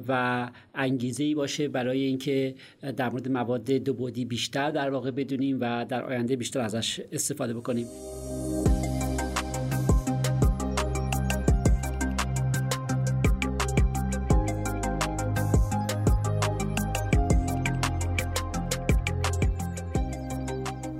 و 0.08 0.50
انگیزه 0.74 1.24
ای 1.24 1.34
باشه 1.34 1.68
برای 1.68 2.02
اینکه 2.02 2.54
در 2.96 3.10
مورد 3.10 3.28
مواد 3.28 3.64
دو 3.64 3.94
بعدی 3.94 4.24
بیشتر 4.24 4.70
در 4.70 4.90
واقع 4.90 5.10
بدونیم 5.10 5.58
و 5.60 5.84
در 5.88 6.04
آینده 6.04 6.36
بیشتر 6.36 6.60
ازش 6.60 7.00
استفاده 7.12 7.54
بکنیم. 7.54 7.86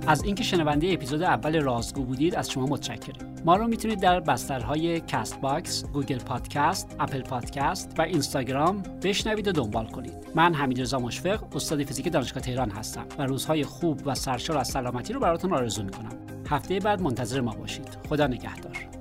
از 0.07 0.23
اینکه 0.23 0.43
شنونده 0.43 0.93
اپیزود 0.93 1.21
اول 1.21 1.61
رازگو 1.61 2.03
بودید 2.03 2.35
از 2.35 2.51
شما 2.51 2.65
متشکرم 2.65 3.35
ما 3.45 3.55
رو 3.55 3.67
می‌تونید 3.67 3.99
در 3.99 4.19
بسترهای 4.19 4.99
Castbox، 4.99 5.85
Google 5.85 6.17
Podcast، 6.17 6.95
Apple 6.99 7.21
Podcast 7.21 7.95
و 7.97 8.01
اینستاگرام 8.01 8.83
بشنوید 9.03 9.47
و 9.47 9.51
دنبال 9.51 9.85
کنید. 9.85 10.13
من 10.35 10.53
حمیدرضا 10.53 10.99
مشفق، 10.99 11.55
استاد 11.55 11.83
فیزیک 11.83 12.11
دانشگاه 12.11 12.43
تهران 12.43 12.69
هستم 12.69 13.05
و 13.17 13.25
روزهای 13.25 13.63
خوب 13.63 14.01
و 14.05 14.15
سرشار 14.15 14.57
از 14.57 14.67
سلامتی 14.67 15.13
رو 15.13 15.19
براتون 15.19 15.53
آرزو 15.53 15.83
می‌کنم. 15.83 16.11
هفته 16.49 16.79
بعد 16.79 17.01
منتظر 17.01 17.41
ما 17.41 17.51
باشید. 17.51 17.97
خدا 18.09 18.27
نگهدار. 18.27 18.94